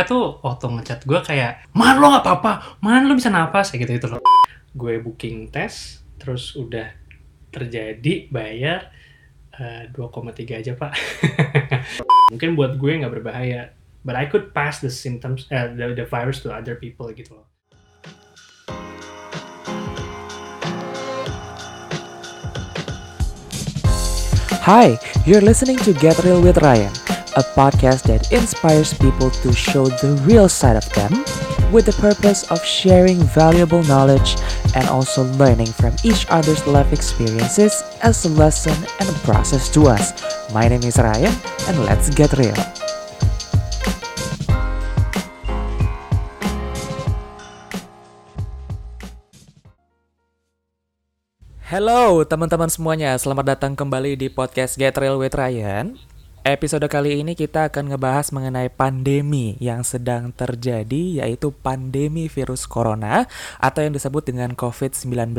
mereka 0.00 0.16
tuh 0.16 0.40
waktu 0.40 0.64
ngechat 0.64 1.00
gue 1.04 1.20
kayak 1.20 1.68
man 1.76 2.00
lo 2.00 2.08
nggak 2.08 2.24
apa-apa? 2.24 2.80
Man 2.80 3.04
lo 3.04 3.12
bisa 3.12 3.28
napas? 3.28 3.68
Kayak 3.68 3.84
gitu 3.84 3.92
itu 4.00 4.06
loh. 4.16 4.24
Gue 4.72 4.96
booking 4.96 5.52
tes 5.52 6.00
terus 6.16 6.56
udah 6.56 6.88
terjadi 7.52 8.32
bayar 8.32 8.88
eh, 9.60 9.92
2,3 9.92 10.56
aja 10.56 10.72
pak. 10.72 10.96
Mungkin 12.32 12.56
buat 12.56 12.80
gue 12.80 12.96
nggak 12.96 13.12
berbahaya 13.12 13.76
but 14.00 14.16
I 14.16 14.24
could 14.24 14.56
pass 14.56 14.80
the 14.80 14.88
symptoms 14.88 15.44
eh, 15.52 15.68
the, 15.76 15.92
the 15.92 16.08
virus 16.08 16.40
to 16.48 16.48
other 16.48 16.80
people 16.80 17.12
gitu 17.12 17.36
loh. 17.36 17.44
Hi, 24.64 24.96
you're 25.28 25.44
listening 25.44 25.76
to 25.84 25.92
Get 25.92 26.16
Real 26.24 26.40
with 26.40 26.56
Ryan, 26.64 26.92
a 27.40 27.46
podcast 27.56 28.04
that 28.04 28.28
inspires 28.28 28.92
people 28.92 29.32
to 29.40 29.48
show 29.48 29.88
the 30.04 30.12
real 30.28 30.44
side 30.44 30.76
of 30.76 30.84
them 30.92 31.08
with 31.72 31.88
the 31.88 31.96
purpose 31.96 32.44
of 32.52 32.60
sharing 32.60 33.16
valuable 33.32 33.80
knowledge 33.88 34.36
and 34.76 34.84
also 34.92 35.24
learning 35.40 35.72
from 35.72 35.96
each 36.04 36.28
other's 36.28 36.60
life 36.68 36.92
experiences 36.92 37.80
as 38.04 38.28
a 38.28 38.30
lesson 38.36 38.76
and 39.00 39.08
a 39.08 39.16
process 39.24 39.72
to 39.72 39.88
us. 39.88 40.12
My 40.52 40.68
name 40.68 40.84
is 40.84 41.00
Ryan, 41.00 41.32
and 41.64 41.80
let's 41.88 42.12
get 42.12 42.36
real. 42.36 42.52
Halo 51.64 52.26
teman-teman 52.26 52.68
semuanya, 52.68 53.14
selamat 53.14 53.56
datang 53.56 53.72
kembali 53.78 54.18
di 54.18 54.28
podcast 54.28 54.76
Get 54.76 54.98
Real 54.98 55.16
with 55.16 55.38
Ryan. 55.38 55.96
Episode 56.40 56.88
kali 56.88 57.20
ini 57.20 57.36
kita 57.36 57.68
akan 57.68 57.92
ngebahas 57.92 58.32
mengenai 58.32 58.72
pandemi 58.72 59.60
yang 59.60 59.84
sedang 59.84 60.32
terjadi 60.32 61.20
yaitu 61.20 61.52
pandemi 61.52 62.32
virus 62.32 62.64
corona 62.64 63.28
atau 63.60 63.84
yang 63.84 63.92
disebut 63.92 64.24
dengan 64.24 64.56
COVID-19. 64.56 65.36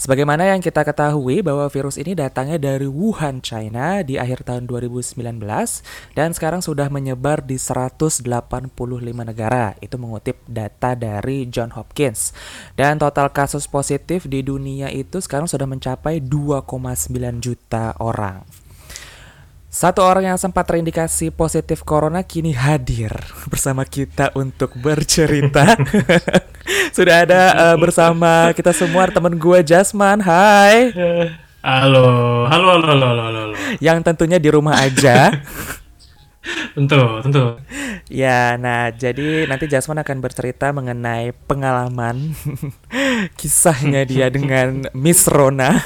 Sebagaimana 0.00 0.48
yang 0.48 0.64
kita 0.64 0.80
ketahui 0.80 1.44
bahwa 1.44 1.68
virus 1.68 2.00
ini 2.00 2.16
datangnya 2.16 2.56
dari 2.56 2.88
Wuhan, 2.88 3.44
China 3.44 4.00
di 4.00 4.16
akhir 4.16 4.48
tahun 4.48 4.64
2019 4.64 5.20
dan 6.16 6.32
sekarang 6.32 6.64
sudah 6.64 6.88
menyebar 6.88 7.44
di 7.44 7.60
185 7.60 8.24
negara. 9.28 9.76
Itu 9.84 10.00
mengutip 10.00 10.40
data 10.48 10.96
dari 10.96 11.52
John 11.52 11.76
Hopkins. 11.76 12.32
Dan 12.72 12.96
total 12.96 13.28
kasus 13.28 13.68
positif 13.68 14.24
di 14.24 14.40
dunia 14.40 14.88
itu 14.88 15.20
sekarang 15.20 15.52
sudah 15.52 15.68
mencapai 15.68 16.24
2,9 16.24 17.12
juta 17.44 17.92
orang. 18.00 18.63
Satu 19.74 20.06
orang 20.06 20.30
yang 20.30 20.38
sempat 20.38 20.70
terindikasi 20.70 21.34
positif 21.34 21.82
corona 21.82 22.22
kini 22.22 22.54
hadir 22.54 23.10
bersama 23.50 23.82
kita 23.82 24.30
untuk 24.38 24.70
bercerita. 24.78 25.74
Sudah 26.96 27.26
ada 27.26 27.42
uh, 27.58 27.76
bersama 27.82 28.54
kita 28.54 28.70
semua 28.70 29.10
teman 29.10 29.34
gue 29.34 29.58
Jasman. 29.66 30.22
Hai. 30.22 30.94
halo 31.58 32.06
halo 32.46 32.66
halo 32.70 32.86
halo 32.86 33.06
halo, 33.18 33.40
halo. 33.50 33.56
Yang 33.82 33.98
tentunya 34.06 34.38
di 34.38 34.46
rumah 34.46 34.78
aja. 34.78 35.42
tentu 36.78 37.00
tentu 37.26 37.58
Ya, 38.06 38.54
nah 38.54 38.94
jadi 38.94 39.50
nanti 39.50 39.66
Jasman 39.66 39.98
akan 40.06 40.22
bercerita 40.22 40.70
mengenai 40.70 41.34
pengalaman 41.50 42.38
kisahnya 43.34 44.06
dia 44.06 44.30
dengan 44.30 44.86
Miss 44.94 45.26
Rona. 45.26 45.82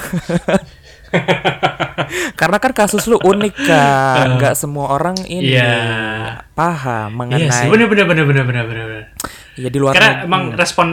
Karena 2.34 2.56
kan 2.56 2.72
kasus 2.72 3.04
lu 3.04 3.16
unik 3.16 3.54
kan, 3.60 4.36
nggak 4.36 4.54
semua 4.54 4.90
orang 4.90 5.16
ini 5.24 5.54
Iya. 5.54 6.44
paham 6.52 7.08
Iya 7.08 7.16
mengenai. 7.16 7.50
sih, 7.50 7.68
bener 7.68 7.86
bener 7.86 8.04
bener 8.04 8.24
bener 8.24 8.44
bener 8.44 8.64
bener. 8.64 8.84
bener. 8.86 9.04
Ya 9.54 9.68
di 9.68 9.78
luar 9.78 9.92
Karena 9.92 10.10
negeri. 10.14 10.26
emang 10.26 10.42
respon 10.54 10.88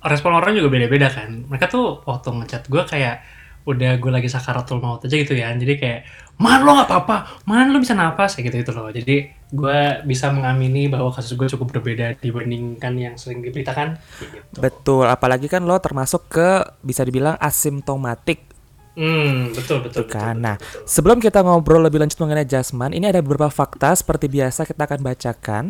respon 0.00 0.32
orang 0.32 0.52
juga 0.52 0.68
beda-beda 0.68 1.08
kan. 1.08 1.46
Mereka 1.46 1.66
tuh 1.66 2.02
waktu 2.02 2.28
ngechat 2.28 2.66
gue 2.66 2.82
kayak 2.82 3.16
udah 3.64 3.96
gue 3.96 4.12
lagi 4.12 4.28
sakaratul 4.28 4.76
maut 4.76 5.00
aja 5.00 5.14
gitu 5.14 5.32
ya. 5.32 5.48
Jadi 5.50 5.80
kayak 5.80 6.00
man 6.36 6.60
lo 6.60 6.76
nggak 6.76 6.90
apa-apa, 6.90 7.16
man 7.46 7.70
lo 7.70 7.78
bisa 7.78 7.94
napas 7.94 8.34
kayak 8.34 8.50
gitu 8.50 8.56
gitu 8.60 8.72
loh. 8.76 8.90
Jadi 8.90 9.24
gue 9.48 9.80
bisa 10.04 10.28
mengamini 10.28 10.90
bahwa 10.90 11.08
kasus 11.08 11.32
gue 11.32 11.48
cukup 11.48 11.72
berbeda 11.72 12.18
dibandingkan 12.18 12.92
yang 12.94 13.14
sering 13.14 13.40
diberitakan. 13.40 13.96
Gitu. 14.20 14.58
Betul, 14.58 15.06
apalagi 15.06 15.46
kan 15.46 15.62
lo 15.62 15.78
termasuk 15.78 16.28
ke 16.28 16.48
bisa 16.82 17.00
dibilang 17.00 17.38
asimptomatik 17.38 18.50
Hmm, 18.94 19.50
betul 19.50 19.82
betul. 19.82 20.02
Tuh 20.02 20.06
kan. 20.06 20.38
betul, 20.38 20.42
Nah, 20.42 20.56
betul, 20.56 20.70
betul. 20.70 20.86
sebelum 20.86 21.18
kita 21.18 21.38
ngobrol 21.42 21.82
lebih 21.82 21.98
lanjut 21.98 22.18
mengenai 22.18 22.46
Jasman, 22.46 22.94
ini 22.94 23.10
ada 23.10 23.18
beberapa 23.18 23.50
fakta 23.50 23.90
seperti 23.92 24.30
biasa 24.30 24.62
kita 24.62 24.86
akan 24.86 25.00
bacakan. 25.02 25.64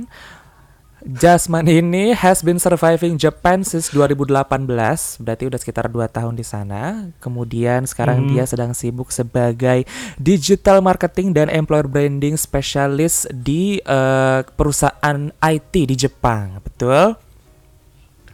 Jasman 1.04 1.68
ini 1.68 2.16
has 2.16 2.40
been 2.40 2.56
surviving 2.56 3.20
Japan 3.20 3.60
since 3.60 3.92
2018, 3.92 5.20
berarti 5.20 5.44
udah 5.44 5.60
sekitar 5.60 5.92
2 5.92 6.08
tahun 6.08 6.32
di 6.32 6.40
sana. 6.40 7.12
Kemudian 7.20 7.84
sekarang 7.84 8.24
Hmm. 8.24 8.28
dia 8.32 8.48
sedang 8.48 8.72
sibuk 8.72 9.12
sebagai 9.12 9.84
digital 10.16 10.80
marketing 10.80 11.36
dan 11.36 11.52
employer 11.52 11.84
branding 11.84 12.40
specialist 12.40 13.28
di 13.30 13.84
eh, 13.84 14.40
perusahaan 14.56 15.28
IT 15.44 15.74
di 15.84 15.92
Jepang, 15.92 16.64
betul? 16.64 17.20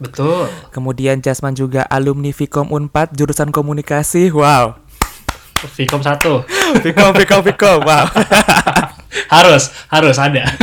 Betul. 0.00 0.48
Kemudian 0.72 1.20
Jasman 1.20 1.52
juga 1.52 1.84
alumni 1.84 2.32
Vkom 2.32 2.72
Unpad 2.72 3.12
jurusan 3.12 3.52
komunikasi. 3.52 4.32
Wow. 4.32 4.80
Vkom 5.60 6.00
satu 6.00 6.40
Vkom, 6.82 7.12
Vkom, 7.12 7.40
Vkom. 7.44 7.78
Wow. 7.84 8.08
harus 9.34 9.70
harus 9.92 10.16
ada. 10.16 10.44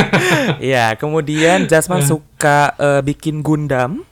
Iya, 0.58 0.96
kemudian 0.96 1.68
Jasman 1.68 2.00
suka 2.02 2.72
eh, 2.80 3.00
bikin 3.04 3.44
Gundam, 3.44 4.02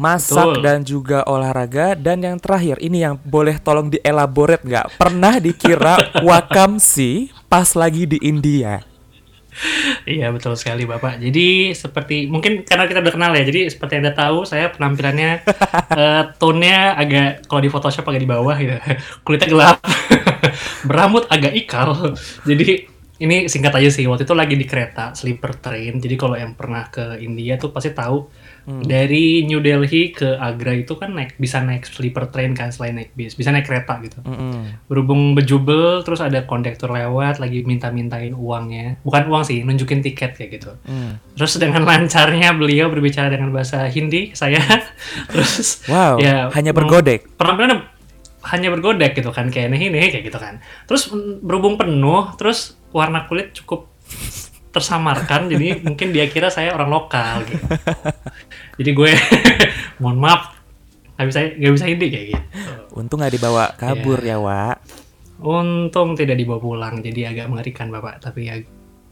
masak 0.00 0.56
Betul. 0.56 0.64
dan 0.64 0.78
juga 0.80 1.18
olahraga 1.28 1.92
dan 1.92 2.24
yang 2.24 2.40
terakhir 2.40 2.80
ini 2.80 3.04
yang 3.04 3.20
boleh 3.20 3.60
tolong 3.60 3.92
dielaborate 3.92 4.64
nggak? 4.64 4.96
Pernah 4.96 5.36
dikira 5.40 5.96
Wakamsi 6.24 7.32
pas 7.52 7.68
lagi 7.76 8.08
di 8.08 8.18
India. 8.24 8.95
Iya 10.06 10.30
betul 10.30 10.54
sekali 10.54 10.84
Bapak. 10.84 11.18
Jadi 11.18 11.72
seperti 11.72 12.28
mungkin 12.28 12.62
karena 12.62 12.84
kita 12.86 13.00
udah 13.02 13.14
kenal 13.14 13.32
ya. 13.34 13.44
Jadi 13.44 13.72
seperti 13.72 13.98
Anda 13.98 14.12
tahu 14.12 14.44
saya 14.44 14.70
penampilannya 14.72 15.30
eh, 16.00 16.22
tone-nya 16.36 16.94
agak 16.94 17.48
kalau 17.48 17.60
di 17.64 17.70
Photoshop 17.72 18.06
agak 18.06 18.22
di 18.22 18.30
bawah 18.30 18.56
gitu. 18.56 18.76
Kulitnya 19.24 19.48
gelap. 19.48 19.76
Berambut 20.88 21.24
agak 21.32 21.52
ikal. 21.56 22.16
Jadi 22.44 22.86
ini 23.16 23.48
singkat 23.48 23.72
aja 23.72 23.88
sih. 23.88 24.04
Waktu 24.04 24.28
itu 24.28 24.34
lagi 24.36 24.54
di 24.54 24.66
kereta 24.68 25.16
sleeper 25.16 25.56
train. 25.56 25.96
Jadi 25.96 26.14
kalau 26.20 26.36
yang 26.36 26.52
pernah 26.52 26.88
ke 26.92 27.16
India 27.24 27.56
tuh 27.56 27.72
pasti 27.72 27.96
tahu 27.96 28.28
dari 28.66 29.24
New 29.42 29.58
Delhi 29.58 30.10
ke 30.10 30.34
Agra 30.34 30.74
itu 30.74 30.94
kan 30.94 31.10
naik 31.10 31.34
bisa 31.36 31.58
naik 31.58 31.82
sleeper 31.82 32.26
train 32.26 32.50
kan 32.50 32.68
selain 32.68 32.94
naik 32.94 33.10
bis. 33.12 33.32
Bisa 33.32 33.48
naik 33.48 33.64
kereta 33.64 33.96
gitu 34.00 34.18
Mm-mm. 34.20 34.86
berhubung 34.86 35.32
bejubel 35.32 36.02
terus 36.02 36.18
ada 36.18 36.42
kondektur 36.42 36.90
lewat 36.90 37.38
lagi 37.38 37.62
minta-mintain 37.62 38.30
uangnya 38.30 38.98
bukan 39.00 39.26
uang 39.26 39.42
sih 39.42 39.62
nunjukin 39.62 40.02
tiket 40.02 40.34
kayak 40.34 40.50
gitu 40.52 40.74
Mm. 40.82 41.22
terus 41.34 41.54
dengan 41.56 41.86
lancarnya 41.88 42.50
beliau 42.52 42.86
berbicara 42.86 43.26
dengan 43.26 43.50
bahasa 43.50 43.86
Hindi 43.86 44.30
saya 44.32 44.58
terus 45.30 45.86
Wow, 45.86 46.18
ya 46.18 46.50
hanya 46.50 46.74
bergodek. 46.74 47.38
penampilannya 47.38 47.86
hanya 48.46 48.70
bergodek 48.70 49.14
gitu 49.14 49.30
kan 49.30 49.50
kayak 49.50 49.70
nih 49.70 49.90
kayak 50.08 50.24
gitu 50.24 50.38
kan 50.38 50.58
terus 50.84 51.06
mm, 51.06 51.42
berhubung 51.42 51.74
penuh 51.74 52.34
terus 52.34 52.74
warna 52.90 53.26
kulit 53.26 53.50
cukup 53.52 53.90
tersamarkan 54.76 55.48
jadi 55.48 55.80
mungkin 55.80 56.12
dia 56.12 56.28
kira 56.28 56.52
saya 56.52 56.76
orang 56.76 56.92
lokal 56.92 57.40
gitu 57.48 57.64
jadi 58.76 58.90
gue 58.92 59.10
mohon 60.04 60.20
maaf 60.20 60.52
nggak 61.16 61.26
bisa 61.32 61.38
nggak 61.56 61.72
bisa 61.72 61.86
Hindi 61.88 62.06
kayak 62.12 62.26
gitu 62.28 62.44
Untung 62.96 63.20
nggak 63.20 63.36
dibawa 63.36 63.76
kabur 63.76 64.24
ya, 64.24 64.40
Wak. 64.40 64.80
Untung 65.44 66.16
tidak 66.16 66.40
dibawa 66.40 66.56
pulang, 66.56 67.04
jadi 67.04 67.28
agak 67.28 67.52
mengerikan 67.52 67.92
Bapak. 67.92 68.24
Tapi 68.24 68.48
ya 68.48 68.56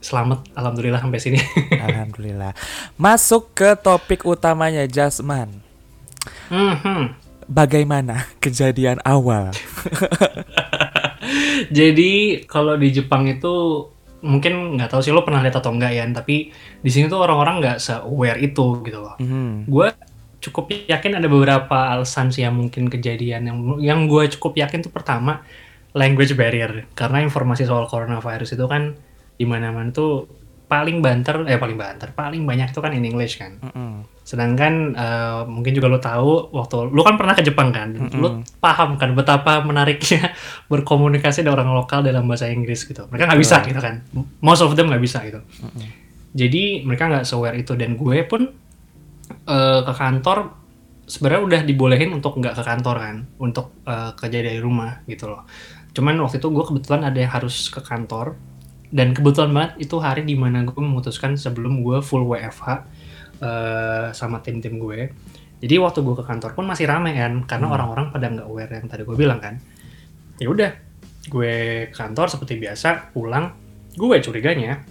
selamat, 0.01 0.57
alhamdulillah 0.57 0.97
sampai 0.97 1.21
sini. 1.21 1.37
Alhamdulillah. 1.85 2.57
Masuk 2.97 3.53
ke 3.53 3.77
topik 3.77 4.25
utamanya 4.25 4.89
Jasman. 4.89 5.61
Mhm. 6.49 7.13
Bagaimana 7.45 8.25
kejadian 8.41 8.97
awal? 9.05 9.53
jadi 11.77 12.41
kalau 12.49 12.73
di 12.73 12.89
Jepang 12.89 13.29
itu 13.29 13.85
mungkin 14.25 14.81
nggak 14.81 14.89
tahu 14.89 15.05
sih 15.05 15.13
lo 15.13 15.21
pernah 15.21 15.45
lihat 15.45 15.61
atau 15.61 15.69
enggak 15.69 15.93
ya, 15.93 16.03
tapi 16.09 16.49
di 16.81 16.89
sini 16.89 17.05
tuh 17.05 17.21
orang-orang 17.21 17.61
nggak 17.61 17.77
se-aware 17.77 18.41
itu 18.41 18.81
gitu 18.81 18.99
loh. 18.99 19.15
Mhm. 19.21 19.69
Gue 19.69 19.93
cukup 20.41 20.69
yakin 20.69 21.17
ada 21.21 21.25
beberapa 21.25 21.77
alasan 21.93 22.29
sih 22.29 22.45
yang 22.45 22.53
mungkin 22.53 22.89
kejadian 22.89 23.49
yang 23.49 23.57
yang 23.81 23.99
gue 24.05 24.29
cukup 24.37 24.57
yakin 24.61 24.85
tuh 24.85 24.93
pertama 24.93 25.41
language 25.97 26.37
barrier 26.37 26.85
karena 26.93 27.23
informasi 27.25 27.65
soal 27.65 27.89
coronavirus 27.89 28.53
itu 28.53 28.65
kan 28.69 28.93
di 29.39 29.45
mana-mana 29.47 29.89
tuh 29.89 30.27
paling 30.69 31.01
banter 31.01 31.45
eh 31.49 31.57
paling 31.57 31.77
banter 31.77 32.13
paling 32.13 32.45
banyak 32.45 32.69
itu 32.69 32.79
kan 32.83 32.91
in 32.93 33.05
English 33.05 33.41
kan 33.41 33.57
Mm-mm. 33.61 34.05
Sedangkan 34.25 34.97
eh, 34.97 35.41
mungkin 35.45 35.69
juga 35.77 35.85
lo 35.85 36.01
tahu 36.01 36.49
waktu 36.49 36.89
lo 36.89 37.05
kan 37.05 37.13
pernah 37.13 37.37
ke 37.37 37.45
Jepang 37.45 37.69
kan? 37.69 37.93
Lo 38.17 38.41
paham 38.57 38.97
kan 38.97 39.13
betapa 39.13 39.61
menariknya 39.61 40.33
berkomunikasi 40.73 41.45
dengan 41.45 41.61
orang 41.61 41.77
lokal 41.77 42.01
dalam 42.01 42.25
bahasa 42.25 42.49
Inggris 42.49 42.89
gitu. 42.89 43.05
Mereka 43.05 43.29
nggak 43.29 43.41
bisa 43.45 43.61
gitu 43.61 43.77
kan? 43.77 44.01
Most 44.41 44.65
of 44.65 44.73
them 44.73 44.89
nggak 44.89 45.03
bisa 45.05 45.21
gitu. 45.29 45.45
Jadi 46.33 46.81
mereka 46.81 47.05
nggak 47.05 47.29
aware 47.37 47.53
itu. 47.61 47.77
Dan 47.77 47.93
gue 48.01 48.17
pun 48.25 48.49
eh, 49.29 49.79
ke 49.85 49.93
kantor 49.93 50.37
sebenarnya 51.05 51.41
udah 51.45 51.61
dibolehin 51.61 52.09
untuk 52.09 52.41
nggak 52.41 52.57
ke 52.57 52.63
kantor 52.65 52.95
kan? 52.97 53.15
Untuk 53.37 53.77
eh, 53.85 54.09
kerja 54.17 54.41
dari 54.41 54.57
rumah 54.57 55.05
gitu 55.05 55.29
loh. 55.29 55.45
Cuman 55.93 56.17
waktu 56.17 56.41
itu 56.41 56.49
gue 56.49 56.65
kebetulan 56.65 57.13
ada 57.13 57.21
yang 57.21 57.29
harus 57.29 57.69
ke 57.69 57.77
kantor. 57.77 58.33
Dan 58.89 59.13
kebetulan 59.13 59.53
banget 59.53 59.85
itu 59.85 60.01
hari 60.01 60.25
di 60.25 60.33
mana 60.33 60.65
gue 60.65 60.81
memutuskan 60.81 61.37
sebelum 61.37 61.85
gue 61.85 62.01
full 62.01 62.25
WFH 62.25 62.94
eh, 63.41 64.07
sama 64.11 64.39
tim-tim 64.39 64.77
gue. 64.77 65.11
Jadi 65.59 65.75
waktu 65.79 65.99
gue 66.03 66.15
ke 66.19 66.25
kantor 66.27 66.51
pun 66.53 66.67
masih 66.67 66.85
ramai 66.85 67.15
kan 67.15 67.47
karena 67.47 67.71
orang-orang 67.71 68.11
pada 68.11 68.27
nggak 68.27 68.47
aware 68.47 68.71
yang 68.75 68.87
tadi 68.91 69.01
gue 69.07 69.17
bilang 69.17 69.39
kan. 69.39 69.55
Ya 70.37 70.51
udah 70.51 70.71
gue 71.25 71.55
ke 71.89 71.95
kantor 71.95 72.27
seperti 72.29 72.59
biasa 72.59 73.15
pulang. 73.15 73.55
Gue 73.95 74.19
curiganya 74.19 74.83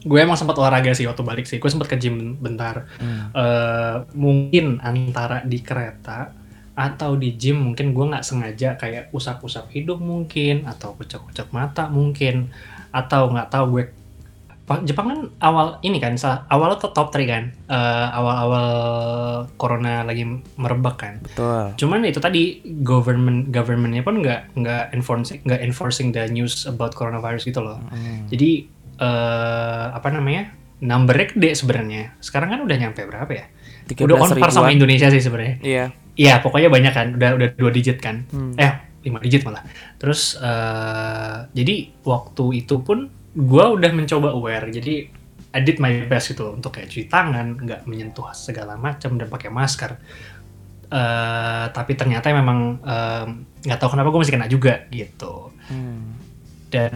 gue 0.00 0.16
emang 0.16 0.32
sempat 0.32 0.56
olahraga 0.56 0.96
sih 0.96 1.04
waktu 1.04 1.20
balik 1.20 1.44
sih. 1.44 1.60
Gue 1.60 1.68
sempat 1.68 1.92
ke 1.92 2.00
gym 2.00 2.40
bentar. 2.40 2.88
Hmm. 2.96 3.28
Eh, 3.36 3.96
mungkin 4.16 4.80
antara 4.80 5.44
di 5.44 5.60
kereta 5.60 6.32
atau 6.80 7.12
di 7.20 7.36
gym 7.36 7.60
mungkin 7.60 7.92
gue 7.92 8.04
nggak 8.08 8.24
sengaja 8.24 8.80
kayak 8.80 9.12
usap-usap 9.12 9.68
hidung 9.68 10.00
mungkin 10.00 10.64
atau 10.64 10.96
kucek-kucek 10.96 11.52
mata 11.52 11.92
mungkin 11.92 12.48
atau 12.88 13.28
nggak 13.28 13.52
tahu 13.52 13.64
gue 13.76 13.84
Jepang 14.80 15.06
kan 15.06 15.20
awal 15.40 15.66
ini 15.80 15.98
kan 15.98 16.14
awalnya 16.46 16.78
tuh 16.78 16.90
top 16.90 17.10
3 17.10 17.26
kan 17.26 17.44
Eh, 17.66 18.08
awal-awal 18.10 18.66
corona 19.54 20.02
lagi 20.02 20.22
merebak 20.54 20.96
kan 20.96 21.14
Betul. 21.20 21.74
cuman 21.76 22.02
itu 22.04 22.18
tadi 22.18 22.42
government 22.80 23.48
governmentnya 23.48 24.00
pun 24.00 24.18
nggak 24.18 24.54
nggak 24.54 24.84
enforcing 24.92 25.42
nggak 25.42 25.60
enforcing 25.60 26.10
the 26.10 26.26
news 26.26 26.64
about 26.64 26.92
coronavirus 26.92 27.42
gitu 27.44 27.58
loh 27.58 27.82
Hmm. 27.90 28.26
jadi 28.26 28.66
eh 28.96 29.86
apa 29.90 30.08
namanya 30.10 30.52
numbernya 30.80 31.26
gede 31.28 31.50
sebenarnya 31.54 32.16
sekarang 32.18 32.48
kan 32.48 32.60
udah 32.60 32.76
nyampe 32.76 33.02
berapa 33.02 33.28
ya 33.28 33.46
udah 33.90 34.16
on 34.16 34.30
par 34.34 34.48
sama 34.48 34.68
13.000-an. 34.68 34.76
Indonesia 34.76 35.08
sih 35.08 35.20
sebenarnya 35.20 35.56
Iya. 35.60 35.84
Iya 36.12 36.34
pokoknya 36.38 36.68
banyak 36.68 36.92
kan 36.92 37.06
udah 37.16 37.30
udah 37.34 37.48
dua 37.54 37.70
digit 37.70 37.98
kan 37.98 38.22
Hmm. 38.28 38.54
eh 38.54 38.72
lima 39.00 39.16
digit 39.18 39.40
malah 39.42 39.64
terus 39.96 40.36
eh 40.36 41.36
jadi 41.50 41.74
waktu 42.02 42.44
itu 42.60 42.80
pun 42.80 43.08
gua 43.32 43.70
udah 43.70 43.90
mencoba 43.90 44.30
aware 44.30 44.66
jadi 44.68 45.06
I 45.50 45.60
did 45.60 45.78
my 45.78 46.06
best 46.06 46.30
gitu 46.30 46.50
untuk 46.50 46.70
kayak 46.72 46.86
cuci 46.86 47.06
tangan 47.06 47.58
nggak 47.58 47.82
menyentuh 47.84 48.30
segala 48.32 48.74
macam 48.74 49.14
dan 49.14 49.26
pakai 49.26 49.50
masker 49.50 49.92
Eh 50.90 51.64
tapi 51.70 51.94
ternyata 51.94 52.34
memang 52.34 52.82
em, 52.82 53.28
nggak 53.62 53.78
tahu 53.78 53.94
kenapa 53.94 54.10
gue 54.10 54.20
masih 54.20 54.34
kena 54.34 54.46
juga 54.46 54.90
gitu 54.90 55.54
Hmm. 55.70 56.18
dan 56.66 56.94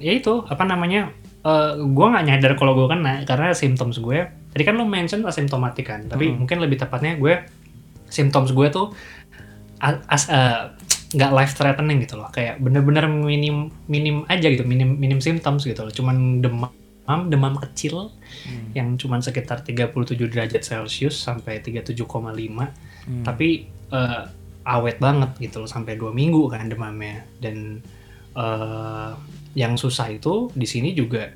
ya 0.00 0.16
itu 0.16 0.40
apa 0.42 0.64
namanya 0.64 1.12
eh 1.38 1.72
gue 1.76 2.06
nggak 2.08 2.24
nyadar 2.24 2.52
kalau 2.56 2.72
gue 2.72 2.88
kena 2.88 3.20
karena 3.24 3.52
symptoms 3.52 4.00
gue 4.00 4.18
tadi 4.48 4.62
kan 4.64 4.72
lo 4.74 4.88
mention 4.88 5.28
asimptomatik 5.28 5.84
kan 5.84 6.08
tapi 6.08 6.32
Hmm. 6.32 6.40
mungkin 6.40 6.56
lebih 6.58 6.80
tepatnya 6.80 7.20
gue 7.20 7.44
symptoms 8.08 8.48
gue 8.50 8.64
tuh 8.68 8.96
a- 9.78 10.00
as 10.08 10.24
eh, 10.26 10.72
nggak 11.08 11.32
life 11.32 11.52
threatening 11.56 12.04
gitu 12.04 12.20
loh. 12.20 12.28
Kayak 12.28 12.60
bener-bener 12.60 13.08
minim 13.08 13.72
minim 13.88 14.28
aja 14.28 14.48
gitu 14.48 14.64
minim 14.64 14.96
minim 14.96 15.20
symptoms 15.20 15.64
gitu 15.64 15.80
loh. 15.80 15.92
Cuman 15.92 16.44
demam 16.44 16.72
demam 17.28 17.56
kecil 17.56 18.12
Hmm. 18.44 18.76
yang 18.76 18.88
cuman 19.00 19.24
sekitar 19.24 19.64
37 19.64 20.28
derajat 20.28 20.60
celcius 20.60 21.16
sampai 21.16 21.64
37,5 21.64 22.68
Hmm. 23.08 23.24
tapi 23.24 23.64
eh, 23.88 24.24
awet 24.68 25.00
banget 25.00 25.32
gitu 25.40 25.64
loh 25.64 25.70
sampai 25.70 25.96
dua 25.96 26.12
minggu 26.12 26.44
kan 26.52 26.68
demamnya. 26.68 27.24
Dan 27.40 27.80
eh, 28.36 29.10
yang 29.56 29.74
susah 29.74 30.12
itu 30.12 30.52
di 30.52 30.68
sini 30.68 30.92
juga 30.92 31.32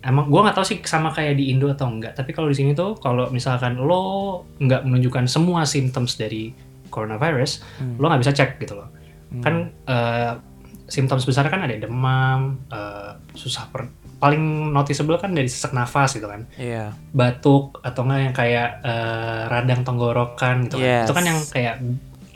emang 0.00 0.30
gua 0.30 0.46
nggak 0.46 0.56
tahu 0.56 0.66
sih 0.70 0.78
sama 0.86 1.10
kayak 1.10 1.34
di 1.34 1.50
Indo 1.50 1.66
atau 1.68 1.90
enggak 1.90 2.14
tapi 2.14 2.30
kalau 2.30 2.46
di 2.46 2.54
sini 2.54 2.70
tuh 2.72 2.94
kalau 2.96 3.26
misalkan 3.34 3.74
lo 3.76 4.46
nggak 4.62 4.86
menunjukkan 4.86 5.26
semua 5.26 5.66
symptoms 5.66 6.14
dari 6.14 6.54
coronavirus 6.88 7.62
Hmm. 7.78 7.96
lo 7.96 8.08
nggak 8.08 8.22
bisa 8.22 8.32
cek 8.34 8.50
gitu 8.58 8.74
loh 8.74 8.88
Hmm. 9.28 9.42
kan 9.44 9.54
eh, 9.84 10.32
symptoms 10.86 11.22
besar 11.22 11.46
kan 11.46 11.60
ada 11.60 11.76
demam 11.76 12.64
eh, 12.66 13.12
susah 13.32 13.68
per 13.68 13.86
paling 14.18 14.40
noticeable 14.72 15.14
kan 15.14 15.30
dari 15.30 15.46
sesak 15.46 15.70
nafas 15.70 16.10
gitu 16.12 16.26
kan 16.26 16.48
Iya. 16.56 16.90
batuk 17.12 17.78
atau 17.80 18.02
enggak 18.02 18.20
yang 18.20 18.34
kayak 18.34 18.68
eh, 18.82 19.42
radang 19.46 19.84
tenggorokan 19.84 20.66
gitu 20.66 20.76
kan. 20.76 20.84
Yes. 20.84 21.04
Itu 21.04 21.14
kan 21.14 21.24
yang 21.24 21.38
kayak 21.46 21.76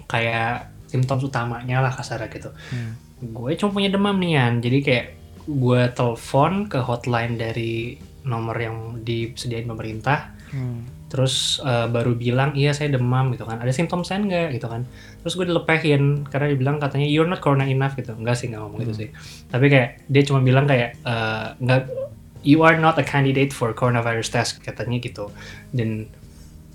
kayak 0.06 0.54
simptoms 0.86 1.24
utamanya 1.24 1.80
lah 1.80 1.90
kasarnya 1.90 2.28
gitu. 2.28 2.52
Hmm. 2.70 2.94
Gue 3.24 3.56
cuma 3.56 3.72
punya 3.72 3.88
demam 3.88 4.14
nih 4.14 4.36
Yan. 4.36 4.54
Jadi 4.60 4.78
kayak 4.78 5.06
gue 5.42 5.82
telepon 5.90 6.68
ke 6.68 6.78
hotline 6.78 7.34
dari 7.34 7.96
nomor 8.22 8.54
yang 8.54 8.76
disediain 9.00 9.66
pemerintah 9.66 10.30
Hmm. 10.52 10.84
Terus 11.12 11.60
eh, 11.60 11.86
baru 11.92 12.16
bilang 12.16 12.56
iya 12.56 12.72
saya 12.72 12.88
demam 12.88 13.28
gitu 13.36 13.44
kan. 13.44 13.60
Ada 13.60 13.68
simptom 13.68 14.00
saya 14.00 14.24
enggak 14.24 14.56
gitu 14.56 14.64
kan. 14.72 14.88
Terus 15.20 15.36
gue 15.36 15.44
dilepehin 15.44 16.24
karena 16.24 16.48
dia 16.48 16.58
bilang 16.58 16.80
katanya 16.80 17.04
you're 17.04 17.28
not 17.28 17.44
corona 17.44 17.68
enough 17.68 17.92
gitu. 18.00 18.16
Enggak 18.16 18.40
sih 18.40 18.48
nggak 18.48 18.64
ngomong 18.64 18.80
gitu 18.88 18.94
sih. 18.96 19.08
Tapi 19.52 19.68
kayak 19.68 20.08
dia 20.08 20.22
cuma 20.24 20.40
bilang 20.40 20.64
kayak 20.64 20.96
eh, 21.04 21.46
enggak 21.60 21.92
you 22.40 22.64
are 22.64 22.80
not 22.80 22.96
a 22.96 23.04
candidate 23.04 23.52
for 23.52 23.76
coronavirus 23.76 24.32
test 24.32 24.64
katanya 24.64 24.96
gitu. 24.98 25.28
Dan 25.68 26.08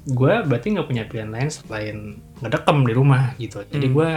gue 0.06 0.34
berarti 0.46 0.72
nggak 0.72 0.86
punya 0.88 1.04
pilihan 1.10 1.34
lain 1.34 1.50
selain 1.50 1.98
ngedekem 2.40 2.78
di 2.86 2.94
rumah 2.94 3.34
gitu. 3.42 3.66
Jadi 3.66 3.88
Hmm. 3.90 3.96
gue 3.98 4.10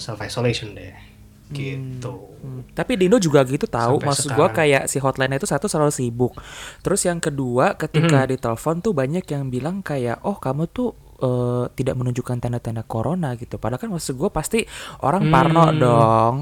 self 0.00 0.24
isolation 0.24 0.72
deh 0.72 1.09
gitu 1.52 2.14
Hmm. 2.40 2.64
Tapi 2.72 2.96
di 2.96 3.04
Indo 3.04 3.20
juga 3.20 3.44
gitu 3.44 3.68
tahu. 3.68 4.00
Sampai 4.00 4.08
Maksud 4.08 4.28
gua 4.32 4.48
sekarang. 4.48 4.56
kayak 4.56 4.82
si 4.88 4.96
hotline 4.96 5.36
itu 5.36 5.44
satu 5.44 5.68
selalu 5.68 5.92
sibuk. 5.92 6.32
Terus 6.80 7.04
yang 7.04 7.20
kedua 7.20 7.76
ketika 7.76 8.24
Mhm. 8.24 8.28
ditelepon 8.32 8.80
tuh 8.80 8.96
banyak 8.96 9.28
yang 9.28 9.52
bilang 9.52 9.84
kayak 9.84 10.24
oh 10.24 10.34
kamu 10.34 10.64
tuh 10.66 10.96
eh, 11.20 11.68
tidak 11.76 12.00
menunjukkan 12.00 12.40
tanda-tanda 12.40 12.80
corona 12.80 13.36
gitu. 13.36 13.60
Padahal 13.60 13.76
kan 13.76 13.92
maksud 13.92 14.16
gua 14.16 14.32
pasti 14.32 14.64
orang 14.98 15.28
parno 15.28 15.68
Hmm. 15.68 15.76
dong. 15.76 16.34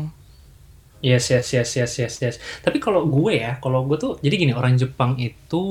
Yes, 0.99 1.31
yes, 1.31 1.51
yes, 1.51 1.75
yes, 1.75 1.93
yes, 1.97 2.15
yes. 2.19 2.37
Tapi 2.61 2.79
kalau 2.79 3.03
gue 3.03 3.39
ya, 3.39 3.59
kalau 3.59 3.83
gue 3.83 3.95
tuh, 3.97 4.13
jadi 4.19 4.35
gini, 4.37 4.51
orang 4.51 4.75
Jepang 4.75 5.15
itu 5.15 5.63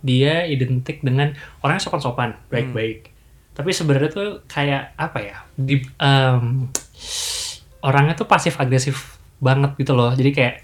dia 0.00 0.44
identik 0.44 1.00
dengan 1.00 1.32
orangnya 1.60 1.80
sopan-sopan, 1.82 2.40
baik-baik. 2.48 3.12
Tapi 3.52 3.68
sebenarnya 3.68 4.08
tuh 4.08 4.28
kayak 4.44 4.92
apa 4.94 5.18
ya? 5.20 5.36
Di, 5.52 5.80
em, 5.98 6.68
orangnya 7.82 8.14
tuh 8.18 8.26
pasif-agresif 8.26 9.18
banget 9.38 9.78
gitu 9.78 9.94
loh. 9.94 10.10
Jadi 10.14 10.30
kayak 10.34 10.54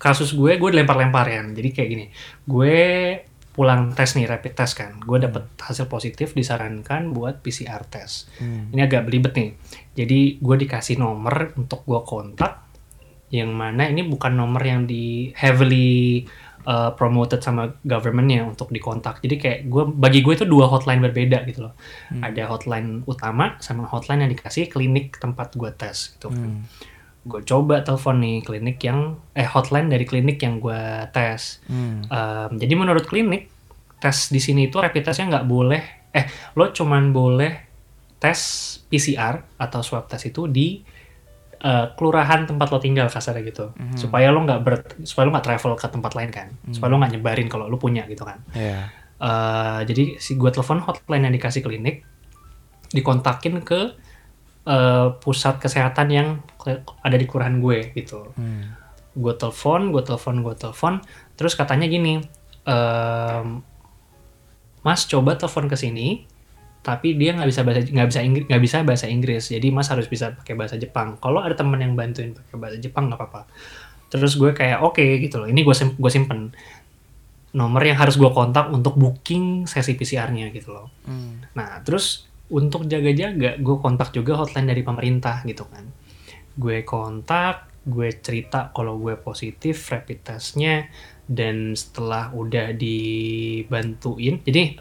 kasus 0.00 0.32
gue, 0.32 0.56
gue 0.56 0.70
dilempar-lempar 0.72 1.28
ya. 1.28 1.44
Jadi 1.44 1.68
kayak 1.70 1.88
gini, 1.88 2.06
gue 2.48 2.76
pulang 3.56 3.96
tes 3.96 4.12
nih, 4.12 4.28
rapid 4.28 4.52
test 4.52 4.76
kan. 4.76 5.00
Gue 5.00 5.16
dapet 5.16 5.48
hasil 5.56 5.88
positif, 5.88 6.36
disarankan 6.36 7.16
buat 7.16 7.40
PCR 7.40 7.88
test 7.88 8.28
Hmm. 8.36 8.68
ini 8.72 8.80
agak 8.84 9.08
belibet 9.08 9.32
nih. 9.32 9.50
Jadi 9.96 10.36
gue 10.40 10.56
dikasih 10.60 11.00
nomor 11.00 11.56
untuk 11.56 11.80
gue 11.88 12.00
kontak, 12.04 12.68
yang 13.32 13.50
mana 13.50 13.88
ini 13.88 14.04
bukan 14.04 14.36
nomor 14.36 14.60
yang 14.60 14.84
di 14.84 15.32
heavily 15.34 16.22
uh, 16.66 16.90
promoted 16.98 17.40
sama 17.40 17.72
governmentnya 17.86 18.44
untuk 18.44 18.74
dikontak. 18.74 19.22
Jadi 19.22 19.34
kayak 19.38 19.58
gue 19.70 19.84
bagi 19.86 20.20
gue 20.20 20.34
itu 20.34 20.44
dua 20.44 20.66
hotline 20.66 21.00
berbeda 21.00 21.46
gitu 21.46 21.70
loh. 21.70 21.74
Hmm. 22.10 22.26
Ada 22.26 22.50
hotline 22.50 23.06
utama 23.06 23.56
sama 23.62 23.86
hotline 23.86 24.26
yang 24.26 24.32
dikasih 24.34 24.68
klinik 24.68 25.16
tempat 25.22 25.54
gue 25.54 25.70
tes 25.72 26.18
gitu. 26.18 26.28
Hmm. 26.28 26.66
Gue 27.26 27.42
coba 27.46 27.80
telepon 27.86 28.20
nih 28.20 28.42
klinik 28.42 28.78
yang 28.82 29.16
eh 29.32 29.46
hotline 29.46 29.88
dari 29.88 30.04
klinik 30.04 30.42
yang 30.42 30.58
gue 30.58 31.06
tes. 31.14 31.62
Hmm. 31.70 32.04
Um, 32.10 32.50
jadi 32.58 32.74
menurut 32.74 33.06
klinik 33.06 33.48
tes 34.02 34.28
di 34.28 34.42
sini 34.42 34.68
itu 34.68 34.76
rapid 34.76 35.08
testnya 35.08 35.40
nggak 35.40 35.48
boleh 35.48 35.82
eh 36.12 36.28
lo 36.56 36.68
cuman 36.68 37.16
boleh 37.16 37.52
tes 38.16 38.40
PCR 38.88 39.40
atau 39.60 39.80
swab 39.84 40.08
test 40.08 40.32
itu 40.32 40.48
di 40.48 40.80
uh, 41.66 41.86
kelurahan 41.98 42.46
tempat 42.46 42.70
lo 42.70 42.78
tinggal 42.78 43.10
kasarnya 43.10 43.42
gitu. 43.42 43.74
Mhm. 43.74 43.98
supaya 43.98 44.30
lo 44.30 44.46
nggak 44.46 44.60
ber 44.62 44.74
supaya 45.02 45.26
lo 45.26 45.34
nggak 45.34 45.46
travel 45.50 45.72
ke 45.74 45.86
tempat 45.90 46.12
lain 46.14 46.30
kan. 46.30 46.48
Supaya 46.70 46.88
lo 46.94 47.02
nggak 47.02 47.12
nyebarin 47.18 47.48
kalau 47.50 47.66
lo 47.66 47.76
punya 47.76 48.06
gitu 48.06 48.22
kan. 48.22 48.38
Iya. 48.54 48.94
Uh, 49.16 49.80
jadi 49.88 50.20
si 50.20 50.36
gue 50.36 50.50
telepon 50.52 50.84
hotline 50.84 51.24
yang 51.26 51.34
dikasih 51.34 51.64
klinik 51.64 52.04
dikontakin 52.92 53.64
ke 53.64 53.96
uh, 54.68 55.08
pusat 55.18 55.56
kesehatan 55.62 56.08
yang 56.12 56.28
ada 57.00 57.16
di 57.16 57.24
kelurahan 57.24 57.58
gue 57.62 57.94
gitu. 57.94 58.34
Hmm. 58.34 58.74
gue 59.16 59.32
telepon, 59.32 59.96
gue 59.96 60.04
telepon, 60.04 60.44
gue 60.44 60.52
telepon, 60.60 61.00
terus 61.40 61.56
katanya 61.56 61.88
gini, 61.88 62.20
ehm, 62.68 63.64
Mas 64.84 65.08
coba 65.08 65.40
telepon 65.40 65.72
ke 65.72 65.76
sini, 65.80 66.28
tapi 66.86 67.18
dia 67.18 67.34
nggak 67.34 67.50
bisa 67.50 67.66
bahasa 67.66 67.82
nggak 67.82 68.08
bisa 68.14 68.20
Inggris 68.22 68.44
nggak 68.46 68.62
bisa 68.62 68.76
bahasa 68.86 69.06
Inggris, 69.10 69.44
jadi 69.50 69.66
Mas 69.74 69.90
harus 69.90 70.06
bisa 70.06 70.30
pakai 70.38 70.54
bahasa 70.54 70.78
Jepang. 70.78 71.18
Kalau 71.18 71.42
ada 71.42 71.58
teman 71.58 71.82
yang 71.82 71.98
bantuin 71.98 72.30
pakai 72.30 72.54
bahasa 72.54 72.78
Jepang 72.78 73.10
nggak 73.10 73.18
apa-apa. 73.18 73.50
Terus 74.06 74.38
gue 74.38 74.54
kayak 74.54 74.86
oke 74.86 75.02
gitu 75.02 75.42
loh, 75.42 75.50
ini 75.50 75.66
gue 75.66 75.74
sim 75.74 75.98
gue 75.98 76.10
simpen 76.14 76.54
nomor 77.58 77.82
yang 77.82 77.98
harus 77.98 78.14
gue 78.14 78.30
kontak 78.30 78.70
untuk 78.70 78.94
booking 78.94 79.66
sesi 79.66 79.98
PCR-nya 79.98 80.54
gitu 80.54 80.70
loh. 80.70 80.94
Hmm. 81.10 81.42
Nah, 81.58 81.82
terus 81.82 82.30
untuk 82.54 82.86
jaga-jaga, 82.86 83.58
gue 83.58 83.76
kontak 83.82 84.14
juga 84.14 84.38
hotline 84.38 84.70
dari 84.70 84.86
pemerintah 84.86 85.42
gitu 85.42 85.66
kan. 85.66 85.90
Gue 86.54 86.86
kontak, 86.86 87.82
gue 87.82 88.14
cerita 88.22 88.70
kalau 88.70 89.02
gue 89.02 89.18
positif 89.18 89.90
rapid 89.90 90.22
testnya, 90.22 90.86
dan 91.26 91.74
setelah 91.74 92.30
udah 92.30 92.70
dibantuin 92.70 94.38
jadi 94.46 94.78